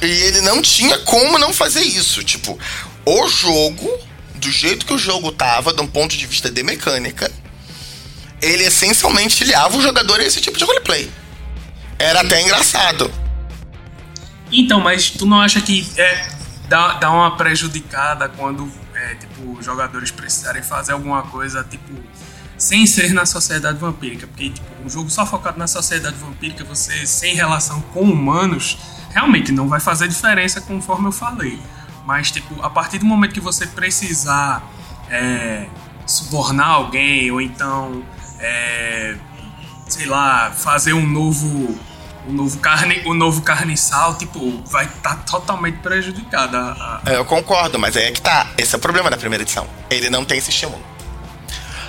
[0.03, 2.23] e ele não tinha como não fazer isso.
[2.23, 2.59] Tipo,
[3.05, 3.89] o jogo,
[4.35, 7.31] do jeito que o jogo tava, de um ponto de vista de mecânica,
[8.43, 11.11] ele essencialmente filiava o jogador a esse tipo de roleplay.
[11.99, 13.11] Era até engraçado.
[14.53, 16.29] Então, mas tu não acha que é,
[16.69, 18.71] dá, dá uma prejudicada quando
[19.07, 21.93] é, tipo, jogadores precisarem fazer alguma coisa, tipo,
[22.59, 24.27] sem ser na sociedade vampírica?
[24.27, 28.79] Porque, tipo, um jogo só focado na sociedade vampírica, você sem relação com humanos,
[29.11, 31.61] realmente não vai fazer diferença conforme eu falei.
[32.05, 34.63] Mas, tipo, a partir do momento que você precisar
[35.11, 35.67] é,
[36.07, 38.05] subornar alguém, ou então
[38.39, 39.17] é,
[39.89, 41.79] sei lá, fazer um novo
[42.27, 46.59] o novo carne, o novo carniçal, tipo, vai estar tá totalmente prejudicada.
[46.59, 47.03] A...
[47.07, 48.49] Eu concordo, mas é que tá.
[48.59, 49.67] Esse é o problema da primeira edição.
[49.89, 50.83] Ele não tem esse estímulo.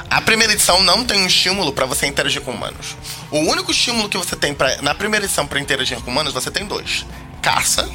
[0.10, 2.95] A primeira edição não tem um estímulo para você interagir com humanos.
[3.30, 6.50] O único estímulo que você tem pra, na primeira edição para interagir com humanos, você
[6.50, 7.06] tem dois:
[7.41, 7.89] caça,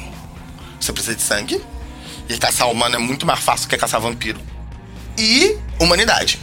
[0.79, 1.63] você precisa de sangue,
[2.29, 4.39] e caçar humano é muito mais fácil que caçar vampiro,
[5.17, 6.39] e humanidade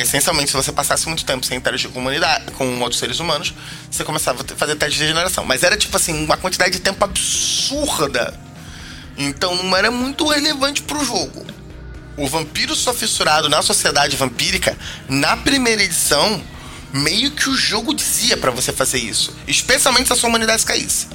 [0.00, 3.54] essencialmente, se você passasse muito tempo sem interagir com humanidade, com outros seres humanos,
[3.90, 5.44] você começava a fazer teste de regeneração.
[5.44, 8.38] Mas era tipo assim, uma quantidade de tempo absurda.
[9.16, 11.46] Então não era muito relevante pro jogo.
[12.16, 14.76] O vampiro só fissurado na sociedade vampírica,
[15.08, 16.42] na primeira edição,
[16.92, 19.34] meio que o jogo dizia para você fazer isso.
[19.46, 21.08] Especialmente se a sua humanidade caísse.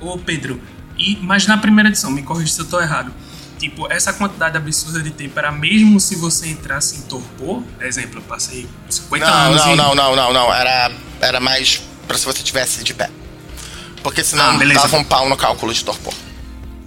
[0.00, 0.60] Ô Pedro,
[0.98, 3.12] e, mas na primeira edição, me corrija se eu tô errado
[3.60, 7.62] Tipo, essa quantidade absurda de tempo era mesmo se você entrasse em torpor?
[7.78, 9.60] Exemplo, eu passei 50 não, anos.
[9.60, 9.76] Não, em...
[9.76, 10.54] não, não, não, não.
[10.54, 13.10] Era, era mais pra se você tivesse de pé.
[14.02, 16.14] Porque senão ah, dava um pau no cálculo de torpor.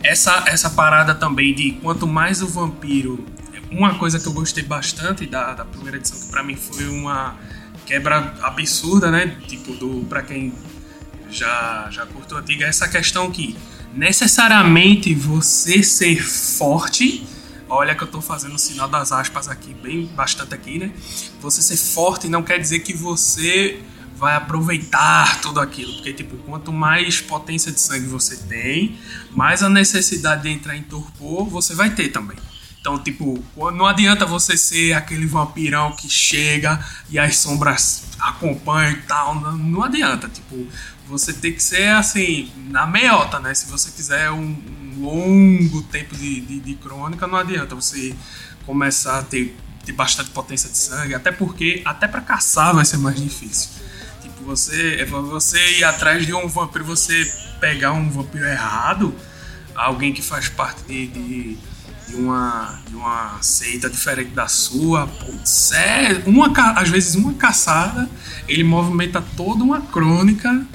[0.02, 3.24] Essa, essa parada também de quanto mais o vampiro.
[3.70, 7.36] Uma coisa que eu gostei bastante da, da primeira edição, que pra mim foi uma
[7.86, 9.38] quebra absurda, né?
[9.48, 10.52] Tipo, do, pra quem
[11.30, 13.56] já, já curtou a antiga, essa questão que
[13.94, 17.26] necessariamente você ser forte.
[17.70, 20.92] Olha que eu estou fazendo o sinal das aspas aqui, bem bastante aqui, né?
[21.42, 23.80] Você ser forte não quer dizer que você
[24.16, 28.98] vai aproveitar tudo aquilo, porque tipo, quanto mais potência de sangue você tem,
[29.32, 32.38] mais a necessidade de entrar em torpor você vai ter também.
[32.84, 39.02] Então, tipo, não adianta você ser aquele vampirão que chega e as sombras acompanham e
[39.04, 39.36] tal.
[39.36, 40.28] Não, não adianta.
[40.28, 40.68] Tipo,
[41.08, 43.54] você tem que ser assim, na meiota, né?
[43.54, 44.56] Se você quiser um,
[44.96, 48.16] um longo tempo de, de, de, crônica, não adianta você
[48.66, 52.98] começar a ter, ter bastante potência de sangue, até porque, até para caçar vai ser
[52.98, 53.70] mais difícil.
[54.22, 57.24] Tipo, Você, é você ir atrás de um vampiro, você
[57.60, 59.14] pegar um vampiro errado,
[59.76, 61.58] alguém que faz parte de, de,
[62.08, 68.10] de uma, de uma seita diferente da sua, putz, é uma, às vezes uma caçada,
[68.48, 70.66] ele movimenta toda uma crônica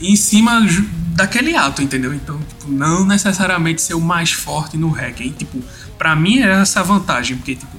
[0.00, 0.60] em cima
[1.14, 2.14] daquele ato, entendeu?
[2.14, 5.20] Então, tipo, não necessariamente ser o mais forte no hack.
[5.20, 5.62] E, tipo,
[5.96, 7.76] pra mim é essa vantagem, porque, tipo,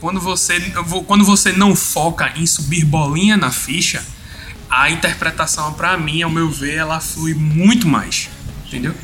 [0.00, 0.60] quando você,
[1.06, 4.04] quando você não foca em subir bolinha na ficha,
[4.70, 8.28] a interpretação, para mim, ao meu ver, ela flui muito mais.
[8.66, 8.94] Entendeu?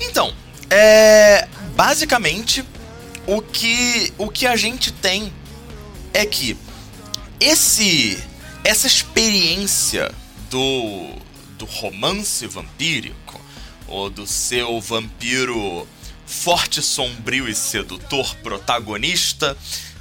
[0.00, 0.32] Então,
[0.70, 1.48] é.
[1.74, 2.62] Basicamente,
[3.26, 5.32] o que, o que a gente tem
[6.12, 6.54] é que
[7.40, 8.22] esse
[8.62, 10.12] essa experiência
[10.52, 11.08] do,
[11.56, 13.40] do romance vampírico,
[13.88, 15.88] ou do seu vampiro
[16.26, 19.56] forte, sombrio e sedutor protagonista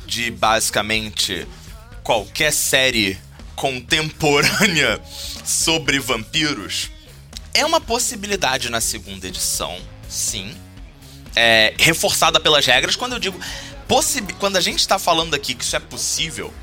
[0.06, 1.48] de basicamente
[2.04, 3.18] qualquer série
[3.56, 5.02] contemporânea
[5.46, 6.90] sobre vampiros
[7.54, 10.56] é uma possibilidade na segunda edição, sim.
[11.34, 12.98] É, reforçada pelas regras.
[12.98, 13.40] Quando eu digo
[14.40, 16.54] quando a gente está falando aqui que isso é possível,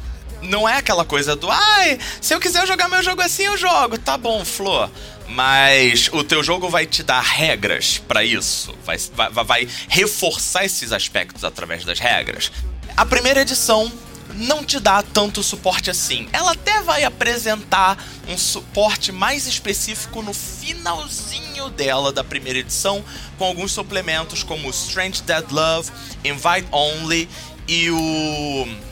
[0.42, 3.98] não é aquela coisa do ai, se eu quiser jogar meu jogo assim, eu jogo.
[3.98, 4.90] Tá bom, Flor.
[5.29, 8.74] Mas o teu jogo vai te dar regras para isso.
[8.85, 12.51] Vai, vai, vai reforçar esses aspectos através das regras.
[12.96, 13.92] A primeira edição
[14.35, 16.29] não te dá tanto suporte assim.
[16.33, 23.05] Ela até vai apresentar um suporte mais específico no finalzinho dela da primeira edição,
[23.37, 25.90] com alguns suplementos como Strange Dead Love,
[26.24, 27.29] Invite Only
[27.66, 28.88] e o.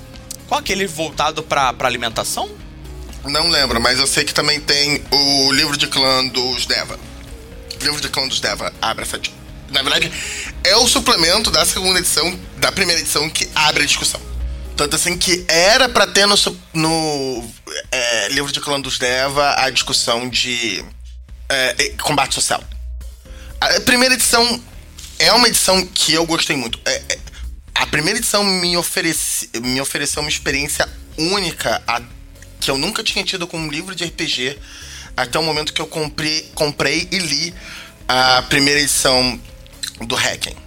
[0.48, 2.48] Qual aquele voltado pra alimentação?
[3.24, 6.98] Não lembro, mas eu sei que também tem o livro de clã dos Deva.
[7.80, 9.20] Livro de clã dos Deva, abre essa.
[9.70, 10.12] Na verdade,
[10.62, 14.20] é o suplemento da segunda edição, da primeira edição, que abre a discussão.
[14.76, 16.36] Tanto assim que era para ter no,
[16.74, 17.50] no
[17.90, 20.84] é, livro de clã dos Deva a discussão de
[21.48, 22.62] é, combate social.
[23.60, 24.62] A primeira edição
[25.18, 26.78] é uma edição que eu gostei muito.
[26.84, 27.18] É, é,
[27.78, 32.00] a primeira edição me, ofereci, me ofereceu uma experiência única a,
[32.60, 34.58] que eu nunca tinha tido com um livro de RPG
[35.16, 37.54] até o momento que eu comprei, comprei e li
[38.08, 39.40] a primeira edição
[40.00, 40.66] do Hacking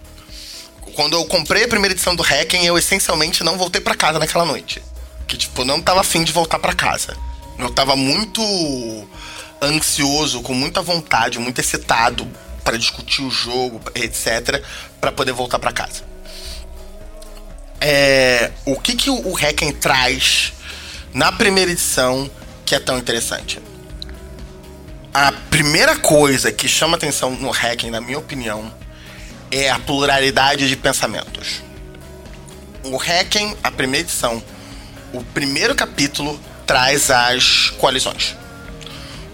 [1.00, 4.44] quando eu comprei a primeira edição do Hacken, eu essencialmente não voltei para casa naquela
[4.44, 4.84] noite.
[5.26, 7.16] Que, tipo, não tava afim de voltar para casa.
[7.58, 8.42] Eu tava muito
[9.62, 12.28] ansioso, com muita vontade, muito excitado
[12.66, 14.62] para discutir o jogo, etc,
[15.00, 16.04] para poder voltar para casa.
[17.82, 20.54] É, o que que o Hacken traz
[21.14, 22.30] na primeira edição
[22.66, 23.60] que é tão interessante?
[25.14, 28.72] A primeira coisa que chama atenção no Hacken, na minha opinião,
[29.50, 31.62] é a pluralidade de pensamentos.
[32.84, 34.44] O Hacken, a primeira edição,
[35.12, 38.36] o primeiro capítulo traz as coalizões.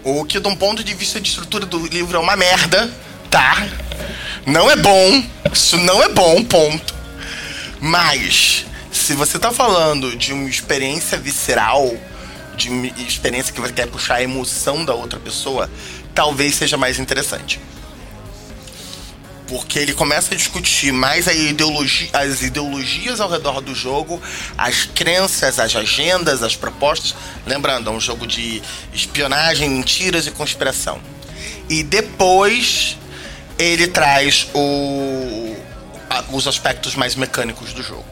[0.02, 2.90] O que, de um ponto de vista de estrutura do livro, é uma merda,
[3.30, 3.68] tá?
[4.46, 6.95] Não é bom, isso não é bom, ponto.
[7.80, 11.94] Mas, se você tá falando de uma experiência visceral,
[12.56, 15.70] de uma experiência que você quer puxar a emoção da outra pessoa,
[16.14, 17.60] talvez seja mais interessante
[19.46, 24.20] porque ele começa a discutir mais a ideologia, as ideologias ao redor do jogo,
[24.58, 27.14] as crenças, as agendas, as propostas.
[27.46, 28.62] Lembrando, é um jogo de
[28.92, 31.00] espionagem, mentiras e conspiração.
[31.68, 32.96] E depois
[33.58, 35.55] ele traz o,
[36.32, 38.06] os aspectos mais mecânicos do jogo.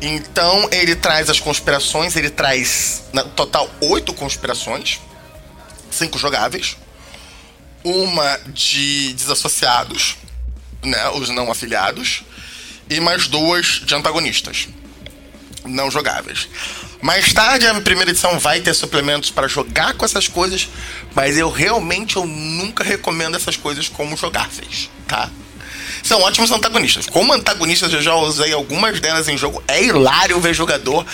[0.00, 5.00] Então ele traz as conspirações, ele traz na total oito conspirações,
[5.90, 6.76] cinco jogáveis
[7.84, 10.16] uma de desassociados,
[10.82, 12.24] né, os não afiliados,
[12.88, 14.68] e mais duas de antagonistas,
[15.66, 16.48] não jogáveis.
[17.02, 20.68] Mais tarde, a primeira edição vai ter suplementos para jogar com essas coisas,
[21.14, 25.30] mas eu realmente eu nunca recomendo essas coisas como jogáveis, tá?
[26.04, 27.06] São ótimos antagonistas.
[27.06, 29.64] Como antagonistas, eu já usei algumas delas em jogo.
[29.66, 31.04] É hilário ver jogador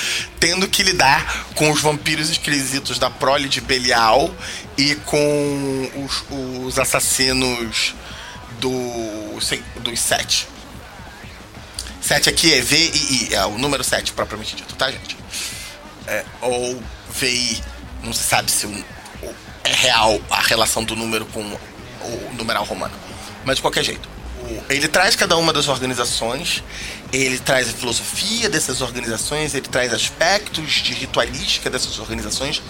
[0.40, 4.34] tendo que lidar com os vampiros esquisitos da prole de Belial
[4.76, 7.94] e com os, os assassinos
[8.58, 9.38] do,
[9.76, 10.48] dos sete.
[12.02, 15.16] Sete aqui é V e I, é o número 7 propriamente dito, tá, gente?
[16.08, 16.82] É, ou
[17.14, 17.62] VI,
[18.02, 18.66] não se sabe se
[19.62, 22.94] é real a relação do número com o numeral romano.
[23.44, 24.19] Mas de qualquer jeito
[24.68, 26.62] ele traz cada uma das organizações,
[27.12, 32.62] ele traz a filosofia dessas organizações, ele traz aspectos de ritualística dessas organizações,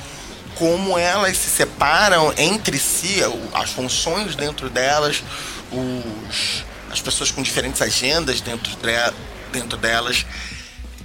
[0.56, 3.20] como elas se separam entre si,
[3.52, 5.22] as funções dentro delas,
[5.70, 9.12] os, as pessoas com diferentes agendas dentro, de,
[9.52, 10.26] dentro delas.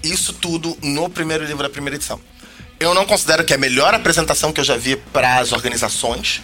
[0.03, 2.19] Isso tudo no primeiro livro da primeira edição.
[2.79, 6.41] Eu não considero que é a melhor apresentação que eu já vi para as organizações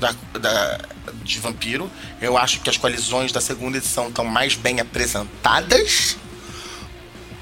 [0.00, 0.80] da, da,
[1.22, 1.90] de vampiro.
[2.20, 6.16] Eu acho que as coalizões da segunda edição estão mais bem apresentadas.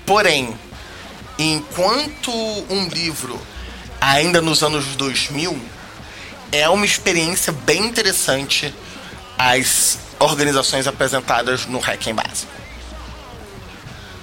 [0.04, 0.54] Porém,
[1.38, 3.40] enquanto um livro
[4.00, 5.58] ainda nos anos 2000
[6.52, 8.74] é uma experiência bem interessante
[9.36, 12.50] as organizações apresentadas no Hacking Básico.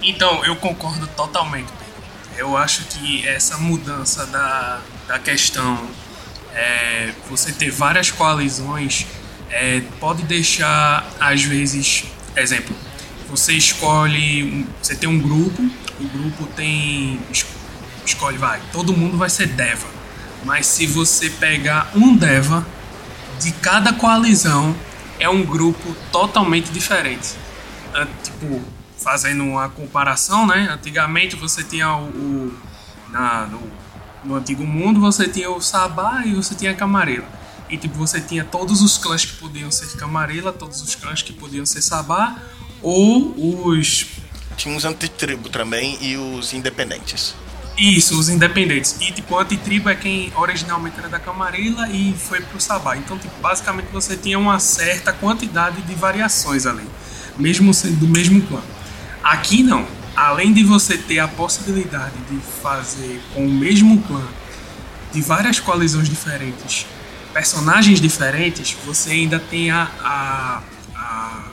[0.01, 1.71] Então, eu concordo totalmente.
[2.37, 5.89] Eu acho que essa mudança da, da questão,
[6.55, 9.05] é, você ter várias coalizões,
[9.51, 12.75] é, pode deixar, às vezes, exemplo,
[13.29, 15.61] você escolhe, você tem um grupo,
[15.99, 17.19] o grupo tem,
[18.05, 19.87] escolhe, vai, todo mundo vai ser Deva.
[20.43, 22.65] Mas se você pegar um Deva
[23.39, 24.75] de cada coalizão,
[25.19, 27.33] é um grupo totalmente diferente.
[28.23, 28.61] Tipo,
[28.97, 30.69] fazendo uma comparação, né?
[30.71, 32.57] Antigamente você tinha o, o
[33.09, 33.61] na, no,
[34.25, 37.27] no, antigo mundo você tinha o Sabá e você tinha a Camarela.
[37.69, 41.33] E tipo, você tinha todos os clãs que podiam ser Camarela, todos os clãs que
[41.33, 42.37] podiam ser Sabá,
[42.81, 43.33] ou
[43.67, 44.05] os.
[44.55, 47.35] Tinha os antitribo também e os independentes.
[47.77, 48.95] Isso, os independentes.
[49.01, 52.95] E tipo, o antitribo é quem originalmente era da Camarilla e foi pro Sabá.
[52.95, 56.85] Então, tipo, basicamente você tinha uma certa quantidade de variações ali,
[57.37, 58.61] mesmo sendo do mesmo clã.
[59.21, 59.85] Aqui não.
[60.15, 64.23] Além de você ter a possibilidade de fazer com o mesmo clã
[65.11, 66.85] de várias colisões diferentes,
[67.33, 70.63] personagens diferentes, você ainda tem a, a,
[70.95, 71.43] a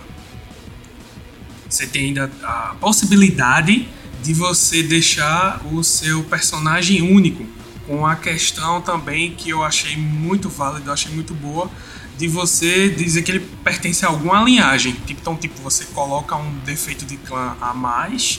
[1.68, 3.88] você tem ainda a possibilidade
[4.22, 7.44] de você deixar o seu personagem único,
[7.86, 11.68] com a questão também que eu achei muito válida, eu achei muito boa,
[12.16, 14.96] de você dizer que ele pertence a alguma linhagem.
[15.08, 18.38] Então, tipo, você coloca um defeito de clã a mais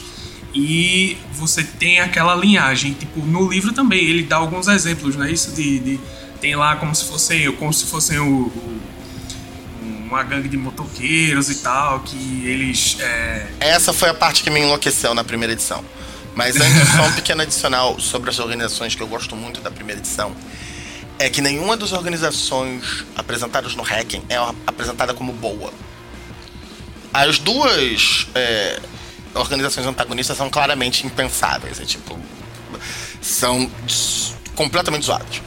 [0.54, 2.92] e você tem aquela linhagem.
[2.92, 5.50] Tipo, no livro também ele dá alguns exemplos, não é isso?
[5.52, 6.00] De, de
[6.40, 8.80] tem lá como se fossem, como se fossem o, o,
[9.82, 12.96] uma gangue de motoqueiros e tal, que eles.
[13.00, 13.46] É...
[13.58, 15.84] Essa foi a parte que me enlouqueceu na primeira edição.
[16.36, 20.00] Mas antes, só um pequeno adicional sobre as organizações que eu gosto muito da primeira
[20.00, 20.34] edição
[21.18, 24.36] é que nenhuma das organizações apresentadas no Hacking é
[24.66, 25.72] apresentada como boa.
[27.12, 28.80] As duas é,
[29.34, 32.18] organizações antagonistas são claramente impensáveis, é tipo.
[33.20, 33.70] são
[34.54, 35.42] completamente zoadas.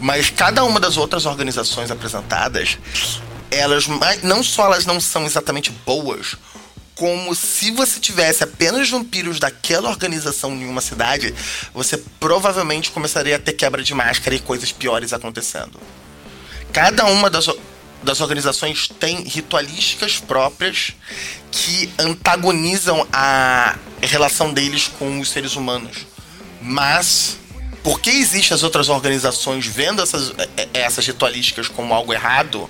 [0.00, 2.78] Mas cada uma das outras organizações apresentadas,
[3.50, 3.86] elas
[4.22, 6.36] não só elas não são exatamente boas,
[6.98, 11.32] como se você tivesse apenas vampiros daquela organização em uma cidade,
[11.72, 15.78] você provavelmente começaria a ter quebra de máscara e coisas piores acontecendo.
[16.72, 17.46] Cada uma das,
[18.08, 20.94] das organizações tem ritualísticas próprias
[21.50, 26.06] que antagonizam a relação deles com os seres humanos.
[26.62, 27.36] Mas
[27.82, 30.32] porque existem as outras organizações vendo essas,
[30.72, 32.68] essas ritualísticas como algo errado,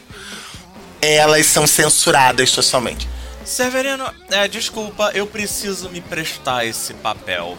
[1.01, 3.09] elas são censuradas socialmente.
[3.45, 7.57] Severino, é, desculpa, eu preciso me prestar esse papel.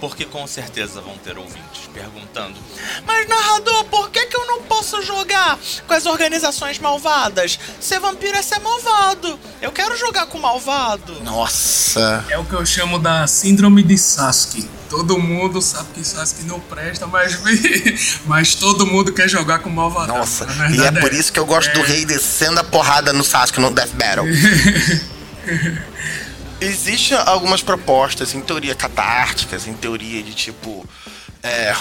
[0.00, 2.56] Porque com certeza vão ter ouvintes perguntando:
[3.06, 7.58] Mas narrador, por que, que eu não posso jogar com as organizações malvadas?
[7.80, 9.38] Ser vampiro é ser malvado.
[9.60, 11.20] Eu quero jogar com malvado.
[11.22, 12.24] Nossa.
[12.28, 14.68] É o que eu chamo da síndrome de Sasuke.
[14.88, 17.38] Todo mundo sabe que Sasuke não presta, mas,
[18.26, 20.08] mas todo mundo quer jogar com malvado.
[20.08, 21.74] Nossa, e é por isso que eu gosto é...
[21.74, 24.26] do rei descendo a porrada no Sasuke no Death Battle.
[26.60, 30.86] Existem algumas propostas, em teoria catárticas, em teoria de tipo.
[31.42, 31.72] É,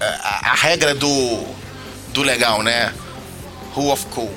[0.00, 1.44] a, a, regra do,
[2.08, 2.92] do legal, né?
[3.72, 4.32] Rule of Cool.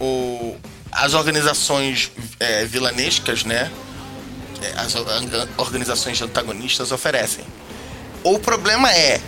[0.00, 0.56] O,
[0.90, 3.70] as organizações é, vilanescas, né?
[4.62, 4.94] É, as
[5.56, 7.44] organizações antagonistas oferecem.
[8.24, 9.20] O problema é,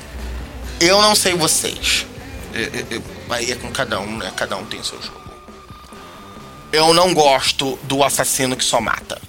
[0.81, 2.07] eu não sei vocês.
[2.53, 4.33] Eu, eu, aí é com cada um, né?
[4.37, 5.25] Cada um tem seu jogo
[6.75, 9.21] eu não gosto do assassino que só mata.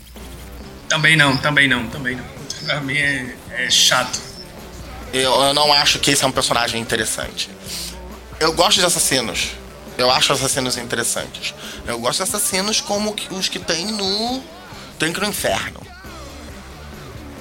[0.89, 2.25] Também não, também não, também não.
[2.65, 4.19] Pra mim é, é chato.
[5.16, 7.49] Eu, eu, não acho que esse é um personagem interessante.
[8.38, 9.51] Eu gosto de assassinos.
[9.97, 11.55] Eu acho assassinos interessantes.
[11.88, 14.43] Eu gosto de assassinos como os que tem no
[14.99, 15.80] Drink no Inferno.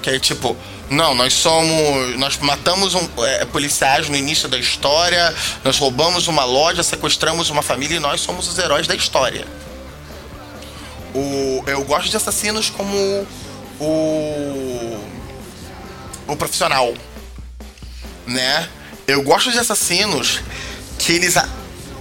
[0.01, 0.57] Que é tipo,
[0.89, 2.17] não, nós somos.
[2.17, 7.61] Nós matamos um, é, policiais no início da história, nós roubamos uma loja, sequestramos uma
[7.61, 9.45] família e nós somos os heróis da história.
[11.13, 13.27] O, eu gosto de assassinos como
[13.81, 15.01] o.
[16.29, 16.95] o profissional.
[18.27, 18.69] Né?
[19.07, 20.41] Eu gosto de assassinos
[20.99, 21.35] que eles,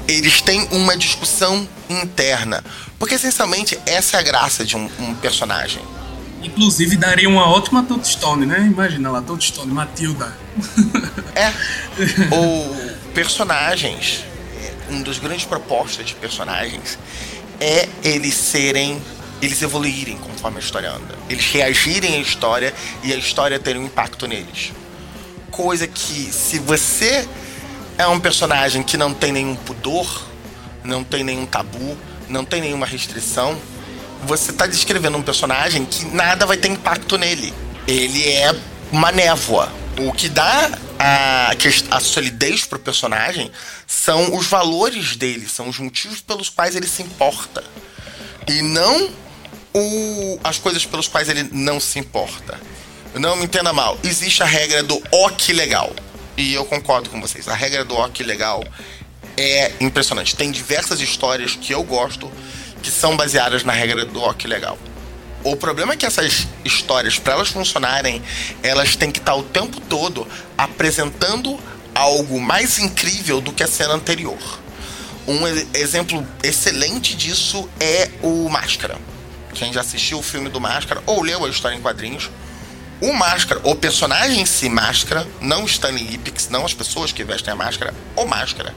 [0.07, 2.63] eles têm uma discussão interna.
[2.97, 5.81] Porque essencialmente essa é a graça de um, um personagem.
[6.43, 8.59] Inclusive daria uma ótima Toadstone, né?
[8.59, 10.35] Imagina lá, Toadstone, Matilda.
[11.35, 11.51] É.
[12.29, 14.23] Ou personagens.
[14.89, 16.99] Um dos grandes propostas de personagens
[17.59, 19.01] é eles serem.
[19.41, 21.17] Eles evoluírem conforme a história anda.
[21.29, 24.71] Eles reagirem à história e a história ter um impacto neles.
[25.53, 27.29] Coisa que, se você
[27.95, 30.25] é um personagem que não tem nenhum pudor,
[30.83, 31.95] não tem nenhum tabu,
[32.27, 33.55] não tem nenhuma restrição,
[34.23, 37.53] você está descrevendo um personagem que nada vai ter impacto nele.
[37.87, 38.51] Ele é
[38.91, 39.71] uma névoa.
[39.99, 41.51] O que dá a,
[41.91, 43.51] a solidez pro personagem
[43.85, 47.63] são os valores dele, são os motivos pelos quais ele se importa.
[48.47, 49.11] E não
[49.71, 52.59] o, as coisas pelos quais ele não se importa.
[53.15, 53.97] Não me entenda mal.
[54.03, 55.93] Existe a regra do ok legal.
[56.35, 57.47] E eu concordo com vocês.
[57.47, 58.63] A regra do ok legal
[59.37, 60.35] é impressionante.
[60.35, 62.31] Tem diversas histórias que eu gosto
[62.81, 64.77] que são baseadas na regra do ok legal.
[65.43, 68.21] O problema é que essas histórias, para elas funcionarem,
[68.63, 71.59] elas têm que estar o tempo todo apresentando
[71.93, 74.39] algo mais incrível do que a cena anterior.
[75.27, 78.97] Um exemplo excelente disso é o Máscara.
[79.53, 82.29] Quem já assistiu o filme do Máscara ou leu a história em quadrinhos,
[83.03, 87.51] o Máscara, o personagem em si, Máscara, não Stanley Ipix, não as pessoas que vestem
[87.51, 88.73] a máscara, o Máscara,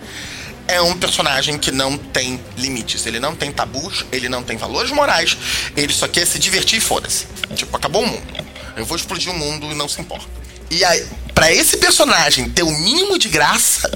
[0.67, 4.91] é um personagem que não tem limites, ele não tem tabus, ele não tem valores
[4.91, 5.37] morais,
[5.77, 7.27] ele só quer se divertir e foda-se.
[7.55, 8.45] Tipo, acabou o mundo.
[8.77, 10.27] Eu vou explodir o mundo e não se importa.
[10.73, 13.89] E aí, pra esse personagem ter o mínimo de graça,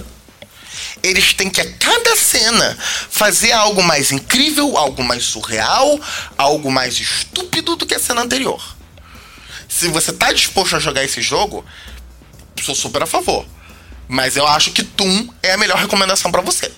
[1.02, 2.78] eles têm que a cada cena
[3.10, 5.98] fazer algo mais incrível, algo mais surreal,
[6.38, 8.79] algo mais estúpido do que a cena anterior.
[9.70, 11.64] Se você tá disposto a jogar esse jogo,
[12.60, 13.46] sou super a favor.
[14.08, 16.72] Mas eu acho que Toon é a melhor recomendação para você.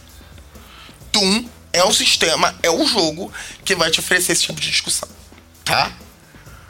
[1.10, 3.32] Toon é o sistema, é o jogo
[3.64, 5.08] que vai te oferecer esse tipo de discussão,
[5.64, 5.90] tá?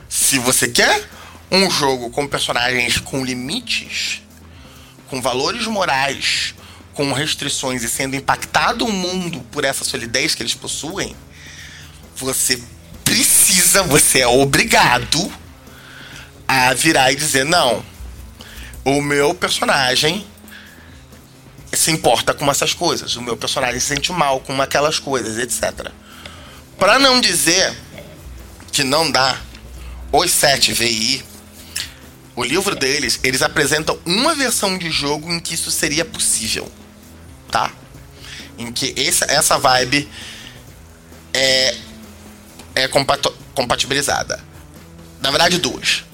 [0.08, 1.08] Se você quer
[1.50, 4.22] um jogo com personagens com limites,
[5.08, 6.54] com valores morais,
[6.94, 11.16] com restrições e sendo impactado o mundo por essa solidez que eles possuem,
[12.14, 12.62] você
[13.02, 15.41] precisa, você é obrigado
[16.52, 17.82] a virar e dizer: não,
[18.84, 20.26] o meu personagem
[21.72, 23.16] se importa com essas coisas.
[23.16, 25.90] O meu personagem se sente mal com aquelas coisas, etc.
[26.78, 27.74] Para não dizer
[28.70, 29.38] que não dá,
[30.12, 31.24] os 7 VI,
[32.36, 36.70] o livro deles, eles apresentam uma versão de jogo em que isso seria possível,
[37.50, 37.72] tá?
[38.58, 40.06] Em que essa, essa vibe
[41.32, 41.76] é,
[42.74, 42.88] é
[43.54, 44.38] compatibilizada.
[45.22, 46.04] Na verdade, duas.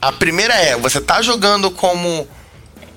[0.00, 2.28] A primeira é, você tá jogando como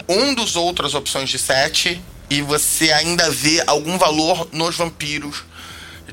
[0.07, 1.99] um dos outras opções de set
[2.29, 5.43] e você ainda vê algum valor nos vampiros.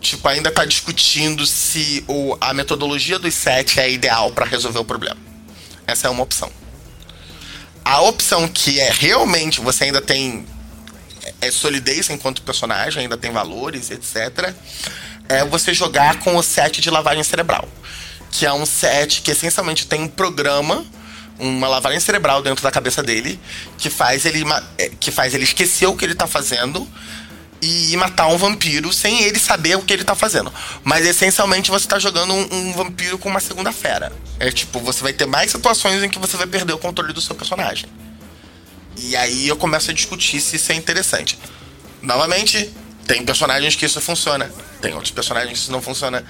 [0.00, 4.84] Tipo, ainda tá discutindo se o, a metodologia dos sete é ideal para resolver o
[4.84, 5.16] problema.
[5.86, 6.50] Essa é uma opção.
[7.84, 10.46] A opção que é realmente você ainda tem
[11.40, 14.54] é solidez enquanto personagem, ainda tem valores, etc.
[15.28, 17.68] É você jogar com o set de lavagem cerebral.
[18.30, 20.84] Que é um set que essencialmente tem um programa
[21.38, 23.38] uma lavagem cerebral dentro da cabeça dele
[23.78, 24.44] que faz ele,
[24.76, 26.86] é, que faz ele esquecer o que ele tá fazendo
[27.60, 30.52] e matar um vampiro sem ele saber o que ele tá fazendo.
[30.84, 34.12] Mas essencialmente você tá jogando um, um, vampiro com uma segunda fera.
[34.38, 37.20] É tipo, você vai ter mais situações em que você vai perder o controle do
[37.20, 37.88] seu personagem.
[38.96, 41.38] E aí eu começo a discutir se isso é interessante.
[42.00, 42.72] Novamente,
[43.06, 44.50] tem personagens que isso funciona,
[44.80, 46.24] tem outros personagens que isso não funciona.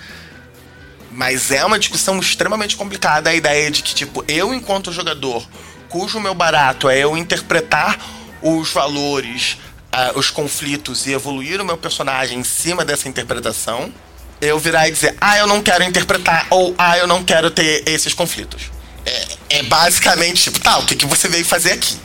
[1.18, 5.44] Mas é uma discussão extremamente complicada a ideia de que, tipo, eu, enquanto jogador,
[5.88, 7.98] cujo meu barato é eu interpretar
[8.40, 9.58] os valores,
[9.92, 13.92] uh, os conflitos e evoluir o meu personagem em cima dessa interpretação,
[14.40, 17.82] eu virar e dizer, ah, eu não quero interpretar, ou ah, eu não quero ter
[17.88, 18.70] esses conflitos.
[19.04, 21.98] É, é basicamente tipo, tá, o que, que você veio fazer aqui?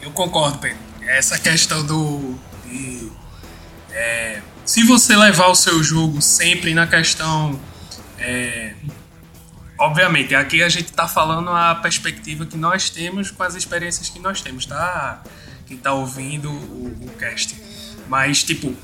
[0.00, 0.78] Eu concordo, Pedro.
[1.06, 2.34] Essa questão do.
[3.92, 7.60] É, se você levar o seu jogo sempre na questão
[8.18, 8.74] é,
[9.78, 14.18] obviamente, aqui a gente está falando a perspectiva que nós temos com as experiências que
[14.18, 15.22] nós temos, tá?
[15.66, 17.56] Quem está ouvindo o, o, cast.
[18.08, 18.74] Mas, tipo,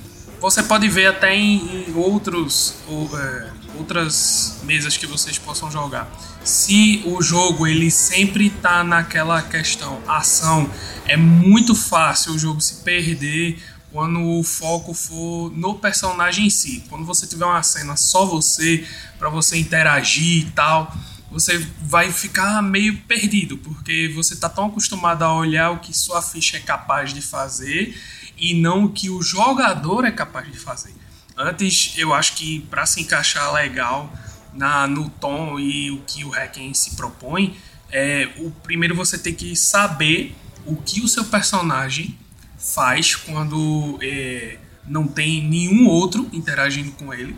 [0.41, 6.11] você pode ver até em, em outros, ou, é, outras mesas que vocês possam jogar.
[6.43, 10.69] Se o jogo ele sempre está naquela questão ação,
[11.07, 13.63] é muito fácil o jogo se perder
[13.93, 16.83] quando o foco for no personagem em si.
[16.89, 18.87] Quando você tiver uma cena só você,
[19.19, 20.93] para você interagir e tal,
[21.31, 26.23] você vai ficar meio perdido, porque você tá tão acostumado a olhar o que sua
[26.23, 27.97] ficha é capaz de fazer
[28.39, 30.95] e não o que o jogador é capaz de fazer.
[31.37, 34.13] Antes, eu acho que para se encaixar legal
[34.55, 37.57] na, no tom e o que o Hacken se propõe,
[37.91, 40.35] é, o primeiro você tem que saber
[40.65, 42.19] o que o seu personagem
[42.63, 44.57] faz quando é,
[44.87, 47.37] não tem nenhum outro interagindo com ele,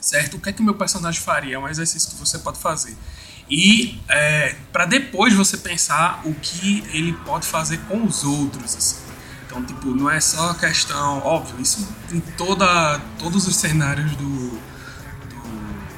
[0.00, 0.36] certo?
[0.36, 1.56] O que é que o meu personagem faria?
[1.56, 2.96] É um exercício que você pode fazer.
[3.50, 8.76] E é, para depois você pensar o que ele pode fazer com os outros.
[8.76, 8.96] Assim.
[9.46, 14.60] Então, tipo, não é só questão, óbvio, isso em toda, todos os cenários do,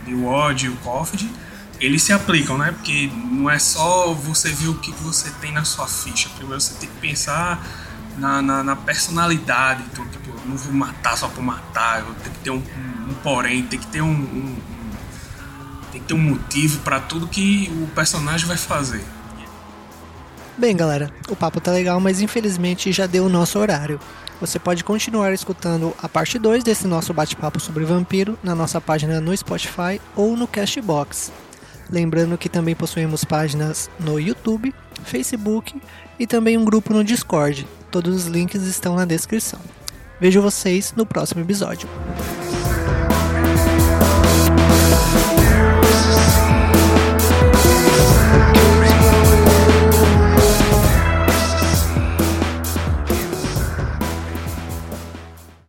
[0.06, 1.28] do, WOD e o COFD,
[1.80, 2.72] eles se aplicam, né?
[2.72, 6.28] Porque não é só você ver o que você tem na sua ficha.
[6.36, 7.60] Primeiro você tem que pensar
[8.18, 9.84] na, na, na personalidade.
[9.92, 12.00] Então, tipo, eu não vou matar só por matar.
[12.00, 14.56] Eu tenho que ter um, um, um porém, tem que ter um, um,
[15.92, 19.04] tem que ter um motivo para tudo que o personagem vai fazer.
[20.56, 23.98] Bem, galera, o papo tá legal, mas infelizmente já deu o nosso horário.
[24.40, 29.20] Você pode continuar escutando a parte 2 desse nosso bate-papo sobre vampiro na nossa página
[29.20, 31.32] no Spotify ou no Cashbox.
[31.90, 35.80] Lembrando que também possuímos páginas no YouTube, Facebook
[36.18, 37.66] e também um grupo no Discord.
[37.90, 39.58] Todos os links estão na descrição.
[40.20, 41.88] Vejo vocês no próximo episódio.